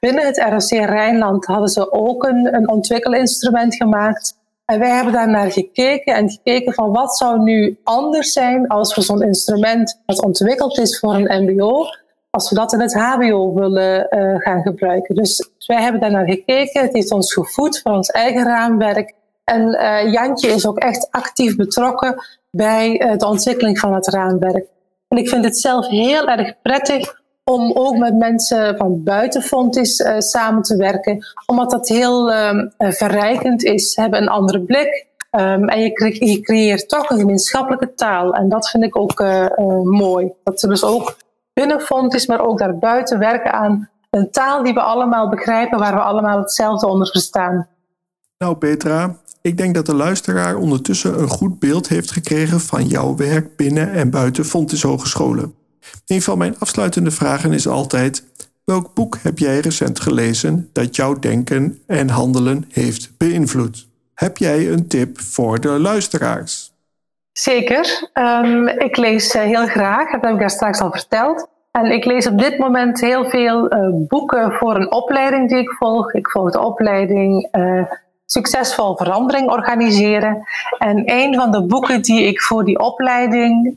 Binnen 0.00 0.26
het 0.26 0.38
ROC 0.38 0.86
Rijnland 0.88 1.46
hadden 1.46 1.68
ze 1.68 1.92
ook 1.92 2.24
een, 2.24 2.54
een 2.54 2.68
ontwikkelinstrument 2.68 3.74
gemaakt. 3.74 4.38
En 4.64 4.78
wij 4.78 4.88
hebben 4.88 5.12
daar 5.12 5.28
naar 5.28 5.52
gekeken 5.52 6.14
en 6.14 6.30
gekeken 6.30 6.74
van 6.74 6.92
wat 6.92 7.16
zou 7.16 7.42
nu 7.42 7.78
anders 7.84 8.32
zijn 8.32 8.66
als 8.66 8.94
we 8.94 9.02
zo'n 9.02 9.22
instrument 9.22 10.00
dat 10.06 10.22
ontwikkeld 10.22 10.78
is 10.78 10.98
voor 10.98 11.14
een 11.14 11.44
MBO, 11.44 11.84
als 12.30 12.48
we 12.50 12.54
dat 12.54 12.72
in 12.72 12.80
het 12.80 12.94
HBO 12.94 13.54
willen 13.54 14.06
uh, 14.10 14.40
gaan 14.40 14.62
gebruiken. 14.62 15.14
Dus 15.14 15.50
wij 15.66 15.82
hebben 15.82 16.00
daar 16.00 16.10
naar 16.10 16.28
gekeken. 16.28 16.82
Het 16.82 16.92
heeft 16.92 17.12
ons 17.12 17.32
gevoed 17.32 17.80
voor 17.80 17.92
ons 17.92 18.08
eigen 18.08 18.44
raamwerk. 18.44 19.14
En 19.44 19.60
uh, 19.60 20.12
Jantje 20.12 20.48
is 20.48 20.66
ook 20.66 20.78
echt 20.78 21.08
actief 21.10 21.56
betrokken 21.56 22.24
bij 22.50 23.02
uh, 23.02 23.16
de 23.16 23.26
ontwikkeling 23.26 23.78
van 23.78 23.94
het 23.94 24.06
raamwerk. 24.06 24.66
En 25.08 25.18
ik 25.18 25.28
vind 25.28 25.44
het 25.44 25.58
zelf 25.58 25.86
heel 25.86 26.28
erg 26.28 26.60
prettig 26.62 27.18
om 27.44 27.72
ook 27.72 27.96
met 27.96 28.16
mensen 28.16 28.76
van 28.76 29.02
buiten 29.02 29.44
uh, 29.52 30.18
samen 30.18 30.62
te 30.62 30.76
werken, 30.76 31.26
omdat 31.46 31.70
dat 31.70 31.88
heel 31.88 32.30
uh, 32.30 32.64
verrijkend 32.78 33.62
is. 33.62 33.92
Ze 33.92 34.00
hebben 34.00 34.22
een 34.22 34.28
andere 34.28 34.60
blik 34.60 35.06
um, 35.30 35.68
en 35.68 35.80
je, 35.80 36.16
je, 36.26 36.40
creëert 36.40 36.88
toch 36.88 37.10
een 37.10 37.18
gemeenschappelijke 37.18 37.94
taal. 37.94 38.34
En 38.34 38.48
dat 38.48 38.70
vind 38.70 38.84
ik 38.84 38.96
ook 38.96 39.24
mooi. 39.84 40.32
Dat 40.44 40.60
ze 40.60 40.68
dus 40.68 40.84
ook 40.84 41.16
binnen 41.60 41.80
Fontis, 41.80 42.26
maar 42.26 42.40
ook 42.40 42.58
daarbuiten 42.58 43.18
werken 43.18 43.52
aan 43.52 43.88
een 44.10 44.30
taal 44.30 44.62
die 44.62 44.72
we 44.72 44.80
allemaal 44.80 45.28
begrijpen, 45.28 45.78
waar 45.78 45.94
we 45.94 46.00
allemaal 46.00 46.38
hetzelfde 46.38 46.86
onder 46.86 47.06
verstaan. 47.06 47.68
Nou, 48.38 48.56
Petra, 48.56 49.16
ik 49.40 49.56
denk 49.56 49.74
dat 49.74 49.86
de 49.86 49.94
luisteraar 49.94 50.56
ondertussen 50.56 51.20
een 51.20 51.28
goed 51.28 51.58
beeld 51.58 51.88
heeft 51.88 52.10
gekregen 52.10 52.60
van 52.60 52.86
jouw 52.86 53.16
werk 53.16 53.56
binnen 53.56 53.92
en 53.92 54.10
buiten 54.10 54.44
Fontys 54.44 54.82
Hogescholen. 54.82 55.54
Een 56.06 56.22
van 56.22 56.38
mijn 56.38 56.58
afsluitende 56.58 57.10
vragen 57.10 57.52
is 57.52 57.68
altijd: 57.68 58.24
welk 58.64 58.94
boek 58.94 59.18
heb 59.22 59.38
jij 59.38 59.60
recent 59.60 60.00
gelezen 60.00 60.70
dat 60.72 60.96
jouw 60.96 61.18
denken 61.18 61.78
en 61.86 62.08
handelen 62.08 62.64
heeft 62.68 63.12
beïnvloed? 63.16 63.88
Heb 64.14 64.36
jij 64.36 64.72
een 64.72 64.88
tip 64.88 65.20
voor 65.20 65.60
de 65.60 65.68
luisteraars? 65.68 66.69
Zeker. 67.32 68.10
Um, 68.14 68.68
ik 68.68 68.96
lees 68.96 69.34
uh, 69.34 69.42
heel 69.42 69.66
graag, 69.66 70.10
dat 70.10 70.20
heb 70.20 70.32
ik 70.32 70.38
daar 70.38 70.50
straks 70.50 70.80
al 70.80 70.90
verteld. 70.90 71.48
En 71.70 71.86
ik 71.86 72.04
lees 72.04 72.26
op 72.26 72.38
dit 72.38 72.58
moment 72.58 73.00
heel 73.00 73.24
veel 73.24 73.72
uh, 73.72 74.06
boeken 74.08 74.52
voor 74.52 74.74
een 74.74 74.92
opleiding 74.92 75.48
die 75.48 75.58
ik 75.58 75.70
volg. 75.70 76.12
Ik 76.12 76.30
volg 76.30 76.52
de 76.52 76.60
opleiding 76.60 77.48
uh, 77.52 77.82
succesvol 78.26 78.96
verandering 78.96 79.50
organiseren. 79.50 80.42
En 80.78 81.02
een 81.04 81.34
van 81.34 81.50
de 81.50 81.66
boeken 81.66 82.02
die 82.02 82.26
ik 82.26 82.40
voor 82.40 82.64
die 82.64 82.78
opleiding 82.78 83.76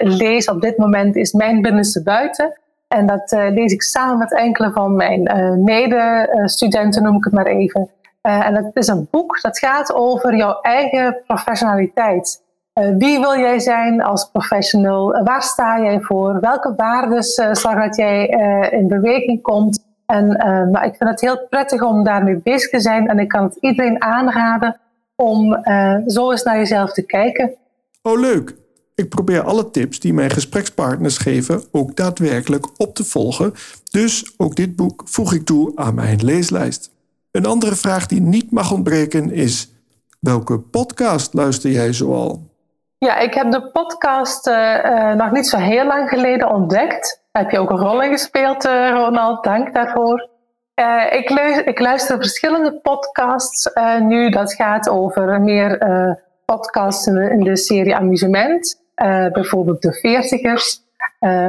lees 0.00 0.48
op 0.48 0.60
dit 0.60 0.76
moment 0.76 1.16
is 1.16 1.32
Mijn 1.32 1.62
Binnenste 1.62 2.02
Buiten. 2.02 2.60
En 2.88 3.06
dat 3.06 3.30
lees 3.30 3.72
ik 3.72 3.82
samen 3.82 4.18
met 4.18 4.34
enkele 4.34 4.70
van 4.70 4.96
mijn 4.96 5.22
medestudenten, 5.64 7.02
noem 7.02 7.16
ik 7.16 7.24
het 7.24 7.32
maar 7.32 7.46
even. 7.46 7.90
en 8.22 8.54
dat 8.54 8.70
is 8.72 8.86
een 8.86 9.08
boek 9.10 9.40
dat 9.40 9.58
gaat 9.58 9.94
over 9.94 10.36
jouw 10.36 10.60
eigen 10.60 11.22
professionaliteit. 11.26 12.42
Wie 12.72 13.20
wil 13.20 13.38
jij 13.38 13.58
zijn 13.58 14.02
als 14.02 14.30
professional? 14.30 15.22
Waar 15.24 15.42
sta 15.42 15.82
jij 15.82 16.00
voor? 16.00 16.40
Welke 16.40 16.74
waarden 16.76 17.22
zorg 17.22 17.84
dat 17.84 17.96
jij 17.96 18.26
in 18.70 18.88
beweging 18.88 19.42
komt? 19.42 19.88
En 20.10 20.26
uh, 20.26 20.70
maar 20.70 20.86
ik 20.86 20.94
vind 20.96 21.10
het 21.10 21.20
heel 21.20 21.46
prettig 21.48 21.82
om 21.82 22.04
daarmee 22.04 22.36
bezig 22.36 22.70
te 22.70 22.80
zijn. 22.80 23.08
En 23.08 23.18
ik 23.18 23.28
kan 23.28 23.42
het 23.42 23.56
iedereen 23.60 24.02
aanraden 24.02 24.80
om 25.16 25.58
uh, 25.64 25.96
zo 26.06 26.30
eens 26.30 26.42
naar 26.42 26.56
jezelf 26.56 26.92
te 26.92 27.02
kijken. 27.02 27.54
Oh, 28.02 28.20
leuk. 28.20 28.56
Ik 28.94 29.08
probeer 29.08 29.42
alle 29.42 29.70
tips 29.70 30.00
die 30.00 30.12
mijn 30.12 30.30
gesprekspartners 30.30 31.18
geven 31.18 31.62
ook 31.70 31.96
daadwerkelijk 31.96 32.80
op 32.80 32.94
te 32.94 33.04
volgen. 33.04 33.52
Dus 33.90 34.34
ook 34.36 34.56
dit 34.56 34.76
boek 34.76 35.02
voeg 35.04 35.32
ik 35.32 35.44
toe 35.44 35.72
aan 35.74 35.94
mijn 35.94 36.24
leeslijst. 36.24 36.90
Een 37.30 37.46
andere 37.46 37.74
vraag 37.74 38.06
die 38.06 38.20
niet 38.20 38.50
mag 38.50 38.72
ontbreken 38.72 39.32
is: 39.32 39.72
welke 40.20 40.58
podcast 40.58 41.34
luister 41.34 41.70
jij 41.70 41.92
zoal? 41.92 42.49
Ja, 43.06 43.18
ik 43.18 43.34
heb 43.34 43.50
de 43.50 43.70
podcast 43.70 44.46
uh, 44.46 45.12
nog 45.12 45.30
niet 45.30 45.46
zo 45.46 45.56
heel 45.56 45.86
lang 45.86 46.08
geleden 46.08 46.50
ontdekt 46.50 47.22
heb 47.32 47.50
je 47.50 47.58
ook 47.58 47.70
een 47.70 47.78
rol 47.78 48.02
in 48.02 48.10
gespeeld, 48.10 48.64
uh, 48.64 48.90
Ronald. 48.90 49.44
Dank 49.44 49.74
daarvoor. 49.74 50.28
Ik, 51.10 51.30
luister, 51.30 51.66
ik, 51.66 51.80
luister, 51.80 52.16
verschillende 52.16 52.80
podcasts 52.82 53.70
nu. 54.00 54.30
Dat 54.30 54.54
gaat 54.54 54.88
over 54.88 55.40
meer 55.40 55.78
podcasts 56.44 57.06
in 57.06 57.40
de, 57.44 57.56
serie 57.56 57.96
amusement. 57.96 58.80
bijvoorbeeld 59.32 59.82
de 59.82 59.92
Veertigers. 59.92 60.80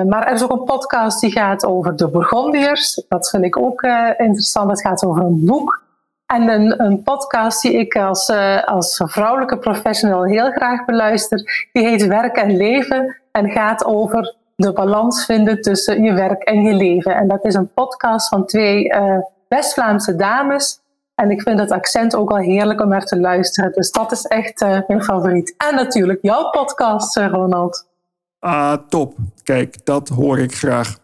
maar 0.08 0.28
er 0.28 0.34
is 0.34 0.44
ook 0.44 0.52
een 0.52 0.64
podcast 0.64 1.22
die 1.22 1.32
gaat 1.32 1.66
over 1.66 1.96
de 1.96 2.10
Burgondiërs. 2.10 3.04
Dat 3.08 3.30
vind 3.30 3.44
ik 3.44 3.58
ook 3.58 3.82
interessant. 4.18 4.70
Dat 4.70 4.82
gaat 4.82 5.06
over 5.06 5.24
een 5.24 5.46
boek. 5.46 5.84
En 6.32 6.50
een, 6.50 6.84
een 6.84 7.04
podcast 7.04 7.62
die 7.62 7.74
ik 7.74 7.96
als, 7.96 8.30
als 8.65 9.02
vrouwelijke 9.06 9.58
professional 9.58 10.26
heel 10.26 10.52
graag 10.52 10.86
beluister. 10.86 11.70
Die 11.74 11.84
heet 11.84 12.08
Werk 12.08 12.36
en 12.36 12.58
Leven. 12.58 13.22
En 13.32 13.50
gaat 13.50 13.86
over 13.86 14.36
de 14.56 14.74
balans 14.74 15.26
vinden 15.26 15.62
tussen 15.62 16.04
je 16.04 16.13
werk 16.13 16.44
en 16.44 16.62
je 16.62 16.74
leven. 16.74 17.15
En 17.15 17.28
dat 17.28 17.46
is 17.46 17.54
een 17.54 17.74
podcast 17.74 18.28
van 18.28 18.46
twee 18.46 18.86
uh, 18.86 19.17
West-Vlaamse 19.48 20.15
dames. 20.15 20.80
En 21.15 21.32
ik 21.32 21.41
vind 21.41 21.60
het 21.60 21.72
accent 21.72 22.15
ook 22.15 22.30
al 22.30 22.38
heerlijk 22.38 22.82
om 22.82 22.89
naar 22.89 23.06
te 23.06 23.20
luisteren. 23.20 23.72
Dus 23.72 23.91
dat 23.91 24.12
is 24.12 24.26
echt 24.26 24.62
uh, 24.62 24.80
mijn 24.88 25.04
favoriet. 25.04 25.56
En 25.58 25.76
natuurlijk 25.76 26.20
jouw 26.22 26.50
podcast, 26.50 27.17
Ronald. 27.17 27.88
Ah, 28.39 28.74
top. 28.89 29.15
Kijk, 29.44 29.86
dat 29.86 30.08
hoor 30.08 30.39
ik 30.39 30.56
graag. 30.56 31.01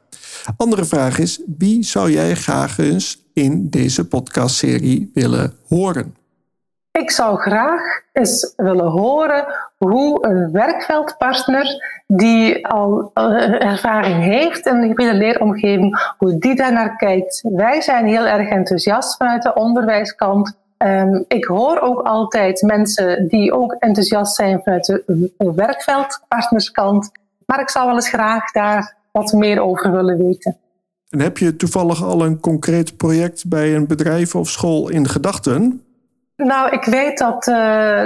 Andere 0.58 0.86
vraag 0.86 1.20
is: 1.20 1.42
wie 1.58 1.84
zou 1.84 2.12
jij 2.12 2.36
graag 2.36 2.78
eens 2.78 3.24
in 3.34 3.70
deze 3.70 4.08
podcastserie 4.08 5.12
willen 5.14 5.54
horen? 5.68 6.16
Ik 6.92 7.12
zou 7.12 7.38
graag 7.38 7.82
eens 8.14 8.54
willen 8.56 8.90
horen 8.92 9.46
hoe 9.78 10.26
een 10.28 10.52
werkveldpartner 10.52 11.66
die 12.08 12.68
al 12.68 13.12
uh, 13.14 13.64
ervaring 13.64 14.24
heeft 14.24 14.66
in 14.66 14.96
de 14.96 15.14
leeromgeving, 15.14 16.14
hoe 16.18 16.38
die 16.38 16.56
daar 16.56 16.74
naar 16.74 16.96
kijkt. 16.96 17.42
Wij 17.44 17.82
zijn 17.82 18.06
heel 18.06 18.26
erg 18.26 18.50
enthousiast 18.50 19.18
vanuit 19.18 19.44
de 19.44 19.54
onderwijskant. 19.54 20.58
Um, 20.78 21.26
ik 21.28 21.46
hoor 21.46 21.80
ook 21.80 22.02
altijd 22.02 22.62
mensen 22.62 23.28
die 23.28 23.54
ook 23.54 23.76
enthousiast 23.80 24.36
zijn 24.36 24.62
vanuit 24.64 24.86
de 24.86 25.54
werkveldpartnerskant. 25.56 27.12
Maar 27.46 27.60
ik 27.60 27.70
zou 27.70 27.86
wel 27.86 27.96
eens 27.96 28.10
graag 28.10 28.52
daar 28.52 28.97
wat 29.18 29.34
meer 29.34 29.62
over 29.62 29.92
willen 29.92 30.18
weten. 30.18 30.58
En 31.10 31.20
heb 31.20 31.38
je 31.38 31.56
toevallig 31.56 32.04
al 32.04 32.26
een 32.26 32.40
concreet 32.40 32.98
project 32.98 33.48
bij 33.48 33.76
een 33.76 33.88
bedrijf 33.88 34.36
of 34.36 34.50
school 34.50 34.90
in 34.90 35.08
gedachten? 35.08 35.82
Nou, 36.36 36.72
ik 36.72 36.84
weet 36.84 37.18
dat 37.18 37.48
uh, 37.48 37.56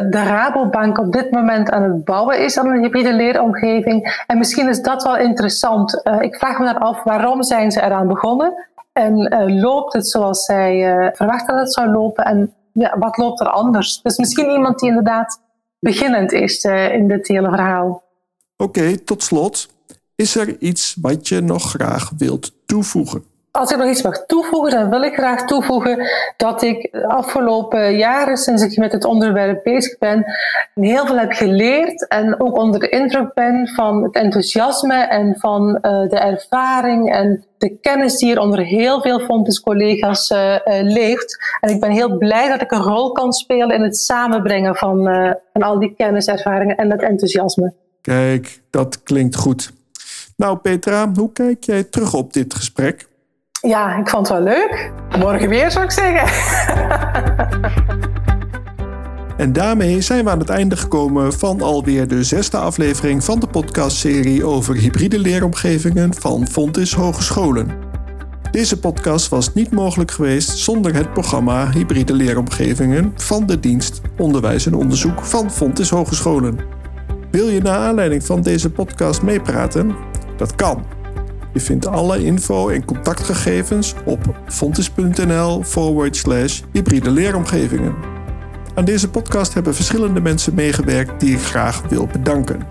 de 0.09 0.23
Rabobank 0.23 0.97
op 0.97 1.11
dit 1.13 1.31
moment 1.31 1.69
aan 1.69 1.83
het 1.83 2.05
bouwen 2.05 2.39
is 2.39 2.57
aan 2.57 2.67
een 2.67 2.81
hybride 2.81 3.13
leeromgeving. 3.13 4.23
En 4.27 4.37
misschien 4.37 4.69
is 4.69 4.81
dat 4.81 5.03
wel 5.03 5.17
interessant. 5.17 6.01
Uh, 6.03 6.21
ik 6.21 6.35
vraag 6.35 6.59
me 6.59 6.65
dan 6.65 6.77
af, 6.77 7.03
waarom 7.03 7.43
zijn 7.43 7.71
ze 7.71 7.81
eraan 7.81 8.07
begonnen? 8.07 8.67
En 8.93 9.33
uh, 9.33 9.61
loopt 9.61 9.93
het 9.93 10.07
zoals 10.07 10.45
zij 10.45 11.11
verwachten 11.13 11.55
dat 11.55 11.63
het 11.63 11.73
zou 11.73 11.91
lopen? 11.91 12.25
En 12.25 12.53
ja, 12.73 12.97
wat 12.97 13.17
loopt 13.17 13.39
er 13.39 13.49
anders? 13.49 14.01
Dus 14.01 14.17
misschien 14.17 14.49
iemand 14.49 14.79
die 14.79 14.89
inderdaad 14.89 15.41
beginnend 15.79 16.31
is 16.31 16.63
in 16.91 17.07
dit 17.07 17.27
hele 17.27 17.49
verhaal. 17.49 18.03
Oké, 18.57 18.79
okay, 18.79 18.97
tot 18.97 19.23
slot. 19.23 19.69
Is 20.21 20.35
er 20.35 20.55
iets 20.59 20.95
wat 21.01 21.27
je 21.27 21.41
nog 21.41 21.69
graag 21.69 22.11
wilt 22.17 22.51
toevoegen? 22.65 23.23
Als 23.51 23.71
ik 23.71 23.77
nog 23.77 23.89
iets 23.89 24.01
mag 24.01 24.25
toevoegen, 24.25 24.71
dan 24.71 24.89
wil 24.89 25.01
ik 25.01 25.13
graag 25.13 25.45
toevoegen 25.45 26.07
dat 26.37 26.61
ik 26.61 26.91
de 26.91 27.07
afgelopen 27.07 27.97
jaren, 27.97 28.37
sinds 28.37 28.63
ik 28.63 28.77
met 28.77 28.91
het 28.91 29.05
onderwerp 29.05 29.63
bezig 29.63 29.97
ben, 29.97 30.25
heel 30.73 31.05
veel 31.05 31.17
heb 31.17 31.31
geleerd 31.31 32.07
en 32.07 32.41
ook 32.41 32.57
onder 32.57 32.79
de 32.79 32.89
indruk 32.89 33.33
ben 33.33 33.67
van 33.67 34.03
het 34.03 34.15
enthousiasme 34.15 34.95
en 34.95 35.35
van 35.37 35.67
uh, 35.69 35.81
de 36.09 36.19
ervaring 36.19 37.13
en 37.13 37.45
de 37.57 37.77
kennis 37.81 38.17
die 38.17 38.31
er 38.31 38.39
onder 38.39 38.59
heel 38.59 39.01
veel 39.01 39.19
Fontes 39.19 39.59
collega's 39.59 40.29
uh, 40.29 40.53
uh, 40.53 40.59
leeft. 40.81 41.57
En 41.59 41.69
ik 41.69 41.79
ben 41.79 41.91
heel 41.91 42.17
blij 42.17 42.49
dat 42.49 42.61
ik 42.61 42.71
een 42.71 42.83
rol 42.83 43.11
kan 43.11 43.33
spelen 43.33 43.75
in 43.75 43.81
het 43.81 43.97
samenbrengen 43.97 44.75
van, 44.75 45.03
van 45.53 45.61
al 45.61 45.79
die 45.79 45.93
kennis, 45.97 46.25
ervaringen 46.25 46.77
en 46.77 46.89
dat 46.89 47.01
enthousiasme. 47.01 47.73
Kijk, 48.01 48.61
dat 48.69 49.03
klinkt 49.03 49.35
goed. 49.35 49.71
Nou, 50.41 50.57
Petra, 50.57 51.11
hoe 51.15 51.31
kijk 51.33 51.63
jij 51.63 51.83
terug 51.83 52.13
op 52.13 52.33
dit 52.33 52.53
gesprek? 52.53 53.07
Ja, 53.61 53.97
ik 53.97 54.09
vond 54.09 54.27
het 54.27 54.37
wel 54.37 54.45
leuk. 54.45 54.91
Morgen 55.17 55.49
weer, 55.49 55.71
zou 55.71 55.85
ik 55.85 55.91
zeggen. 55.91 56.27
En 59.37 59.53
daarmee 59.53 60.01
zijn 60.01 60.23
we 60.23 60.29
aan 60.29 60.39
het 60.39 60.49
einde 60.49 60.77
gekomen 60.77 61.33
van 61.33 61.61
alweer 61.61 62.07
de 62.07 62.23
zesde 62.23 62.57
aflevering 62.57 63.23
van 63.23 63.39
de 63.39 63.47
podcastserie 63.47 64.45
over 64.45 64.75
hybride 64.75 65.19
leeromgevingen 65.19 66.13
van 66.13 66.47
Fontis 66.47 66.93
Hogescholen. 66.93 67.71
Deze 68.51 68.79
podcast 68.79 69.29
was 69.29 69.53
niet 69.53 69.71
mogelijk 69.71 70.11
geweest 70.11 70.57
zonder 70.57 70.95
het 70.95 71.13
programma 71.13 71.71
Hybride 71.71 72.13
Leeromgevingen 72.13 73.13
van 73.15 73.45
de 73.45 73.59
dienst 73.59 74.01
Onderwijs 74.17 74.65
en 74.65 74.73
Onderzoek 74.73 75.25
van 75.25 75.51
Fontis 75.51 75.89
Hogescholen. 75.89 76.59
Wil 77.31 77.47
je 77.47 77.61
naar 77.61 77.77
aanleiding 77.77 78.25
van 78.25 78.41
deze 78.41 78.69
podcast 78.69 79.21
meepraten? 79.21 80.09
Dat 80.41 80.55
kan. 80.55 80.85
Je 81.53 81.59
vindt 81.59 81.87
alle 81.87 82.23
info 82.23 82.69
en 82.69 82.85
contactgegevens 82.85 83.93
op 84.05 84.19
fontis.nl 84.47 85.63
forward 85.63 86.15
slash 86.15 86.61
hybride 86.71 87.11
leeromgevingen. 87.11 87.95
Aan 88.75 88.85
deze 88.85 89.09
podcast 89.09 89.53
hebben 89.53 89.75
verschillende 89.75 90.21
mensen 90.21 90.53
meegewerkt 90.53 91.19
die 91.19 91.33
ik 91.33 91.41
graag 91.41 91.81
wil 91.89 92.07
bedanken. 92.07 92.67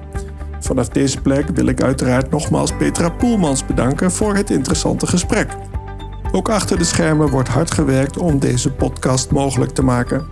Vanaf 0.60 0.88
deze 0.88 1.20
plek 1.20 1.48
wil 1.54 1.66
ik 1.66 1.82
uiteraard 1.82 2.30
nogmaals 2.30 2.72
Petra 2.72 3.08
Poelmans 3.08 3.66
bedanken 3.66 4.10
voor 4.10 4.34
het 4.34 4.50
interessante 4.50 5.06
gesprek. 5.06 5.56
Ook 6.32 6.48
achter 6.48 6.78
de 6.78 6.84
schermen 6.84 7.28
wordt 7.28 7.48
hard 7.48 7.70
gewerkt 7.70 8.18
om 8.18 8.38
deze 8.38 8.72
podcast 8.72 9.30
mogelijk 9.30 9.70
te 9.70 9.82
maken. 9.82 10.26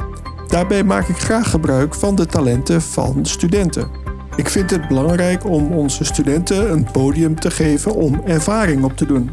Daarbij 0.48 0.84
maak 0.84 1.08
ik 1.08 1.18
graag 1.18 1.50
gebruik 1.50 1.94
van 1.94 2.14
de 2.14 2.26
talenten 2.26 2.82
van 2.82 3.26
studenten. 3.26 4.07
Ik 4.38 4.48
vind 4.48 4.70
het 4.70 4.88
belangrijk 4.88 5.44
om 5.44 5.72
onze 5.72 6.04
studenten 6.04 6.72
een 6.72 6.90
podium 6.92 7.40
te 7.40 7.50
geven 7.50 7.94
om 7.94 8.22
ervaring 8.24 8.84
op 8.84 8.96
te 8.96 9.06
doen. 9.06 9.30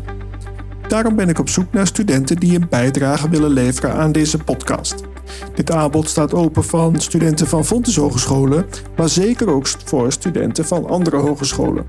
Daarom 0.87 1.15
ben 1.15 1.29
ik 1.29 1.39
op 1.39 1.49
zoek 1.49 1.73
naar 1.73 1.87
studenten 1.87 2.35
die 2.35 2.55
een 2.55 2.69
bijdrage 2.69 3.29
willen 3.29 3.49
leveren 3.49 3.93
aan 3.93 4.11
deze 4.11 4.37
podcast. 4.37 4.95
Dit 5.55 5.71
aanbod 5.71 6.09
staat 6.09 6.33
open 6.33 6.63
van 6.63 6.99
studenten 6.99 7.47
van 7.47 7.65
Fontes 7.65 7.95
Hogescholen, 7.95 8.65
maar 8.95 9.09
zeker 9.09 9.49
ook 9.49 9.67
voor 9.67 10.11
studenten 10.11 10.65
van 10.65 10.89
andere 10.89 11.17
hogescholen. 11.17 11.85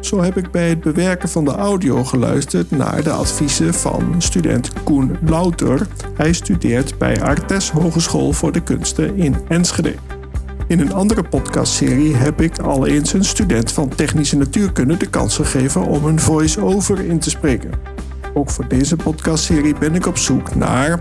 Zo 0.00 0.22
heb 0.22 0.36
ik 0.36 0.50
bij 0.50 0.68
het 0.68 0.80
bewerken 0.80 1.28
van 1.28 1.44
de 1.44 1.54
audio 1.54 2.04
geluisterd 2.04 2.70
naar 2.70 3.02
de 3.02 3.10
adviezen 3.10 3.74
van 3.74 4.14
student 4.18 4.72
Koen 4.84 5.16
Louter. 5.26 5.86
Hij 6.14 6.32
studeert 6.32 6.98
bij 6.98 7.22
Artes 7.22 7.70
Hogeschool 7.70 8.32
voor 8.32 8.52
de 8.52 8.62
Kunsten 8.62 9.16
in 9.16 9.36
Enschede. 9.48 9.94
In 10.70 10.80
een 10.80 10.92
andere 10.92 11.22
podcastserie 11.22 12.16
heb 12.16 12.40
ik 12.40 12.58
al 12.58 12.86
eens 12.86 13.12
een 13.12 13.24
student 13.24 13.72
van 13.72 13.88
technische 13.88 14.36
natuurkunde 14.36 14.96
de 14.96 15.06
kans 15.06 15.36
gegeven 15.36 15.82
om 15.82 16.04
een 16.04 16.20
voice-over 16.20 17.04
in 17.04 17.18
te 17.18 17.30
spreken. 17.30 17.70
Ook 18.34 18.50
voor 18.50 18.68
deze 18.68 18.96
podcastserie 18.96 19.78
ben 19.78 19.94
ik 19.94 20.06
op 20.06 20.18
zoek 20.18 20.54
naar 20.54 21.00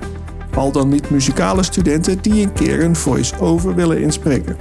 al 0.56 0.72
dan 0.72 0.90
niet 0.90 1.10
muzikale 1.10 1.64
studenten 1.64 2.22
die 2.22 2.44
een 2.44 2.54
keer 2.54 2.84
een 2.84 2.96
voice-over 2.96 3.76
willen 3.76 4.02
inspreken. 4.02 4.56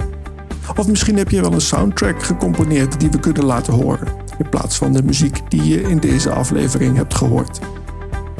Of 0.77 0.87
misschien 0.87 1.17
heb 1.17 1.29
je 1.29 1.41
wel 1.41 1.53
een 1.53 1.61
soundtrack 1.61 2.23
gecomponeerd 2.23 2.99
die 2.99 3.09
we 3.09 3.19
kunnen 3.19 3.45
laten 3.45 3.73
horen, 3.73 4.07
in 4.37 4.49
plaats 4.49 4.77
van 4.77 4.93
de 4.93 5.03
muziek 5.03 5.41
die 5.47 5.67
je 5.67 5.81
in 5.81 5.99
deze 5.99 6.31
aflevering 6.31 6.95
hebt 6.95 7.15
gehoord. 7.15 7.59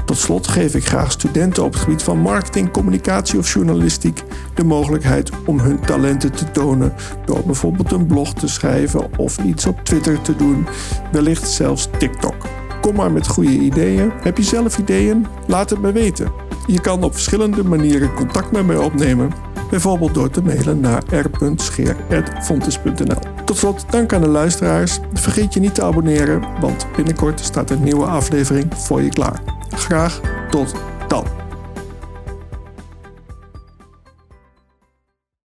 Tot 0.09 0.17
slot 0.17 0.47
geef 0.47 0.75
ik 0.75 0.85
graag 0.85 1.11
studenten 1.11 1.63
op 1.63 1.73
het 1.73 1.81
gebied 1.81 2.03
van 2.03 2.17
marketing, 2.17 2.71
communicatie 2.71 3.39
of 3.39 3.53
journalistiek 3.53 4.23
de 4.53 4.63
mogelijkheid 4.63 5.29
om 5.45 5.59
hun 5.59 5.79
talenten 5.79 6.31
te 6.31 6.51
tonen 6.51 6.93
door 7.25 7.43
bijvoorbeeld 7.45 7.91
een 7.91 8.05
blog 8.05 8.33
te 8.33 8.47
schrijven 8.47 9.17
of 9.17 9.37
iets 9.37 9.65
op 9.65 9.79
Twitter 9.83 10.21
te 10.21 10.35
doen, 10.35 10.67
wellicht 11.11 11.47
zelfs 11.47 11.87
TikTok. 11.97 12.35
Kom 12.81 12.95
maar 12.95 13.11
met 13.11 13.27
goede 13.27 13.51
ideeën. 13.51 14.11
Heb 14.21 14.37
je 14.37 14.43
zelf 14.43 14.77
ideeën? 14.77 15.25
Laat 15.47 15.69
het 15.69 15.81
me 15.81 15.91
weten. 15.91 16.31
Je 16.67 16.81
kan 16.81 17.03
op 17.03 17.13
verschillende 17.13 17.63
manieren 17.63 18.13
contact 18.13 18.51
met 18.51 18.65
mij 18.65 18.77
opnemen, 18.77 19.31
bijvoorbeeld 19.69 20.13
door 20.13 20.29
te 20.29 20.41
mailen 20.41 20.79
naar 20.79 21.03
r.scheer.fontes.nl. 21.09 23.19
Tot 23.45 23.57
slot, 23.57 23.85
dank 23.89 24.13
aan 24.13 24.21
de 24.21 24.27
luisteraars. 24.27 24.99
Vergeet 25.13 25.53
je 25.53 25.59
niet 25.59 25.75
te 25.75 25.83
abonneren, 25.83 26.43
want 26.59 26.85
binnenkort 26.95 27.39
staat 27.39 27.69
een 27.69 27.83
nieuwe 27.83 28.05
aflevering 28.05 28.73
voor 28.75 29.01
je 29.01 29.09
klaar. 29.09 29.38
Graag 29.79 30.19
tot 30.49 30.73
dan. 31.07 31.48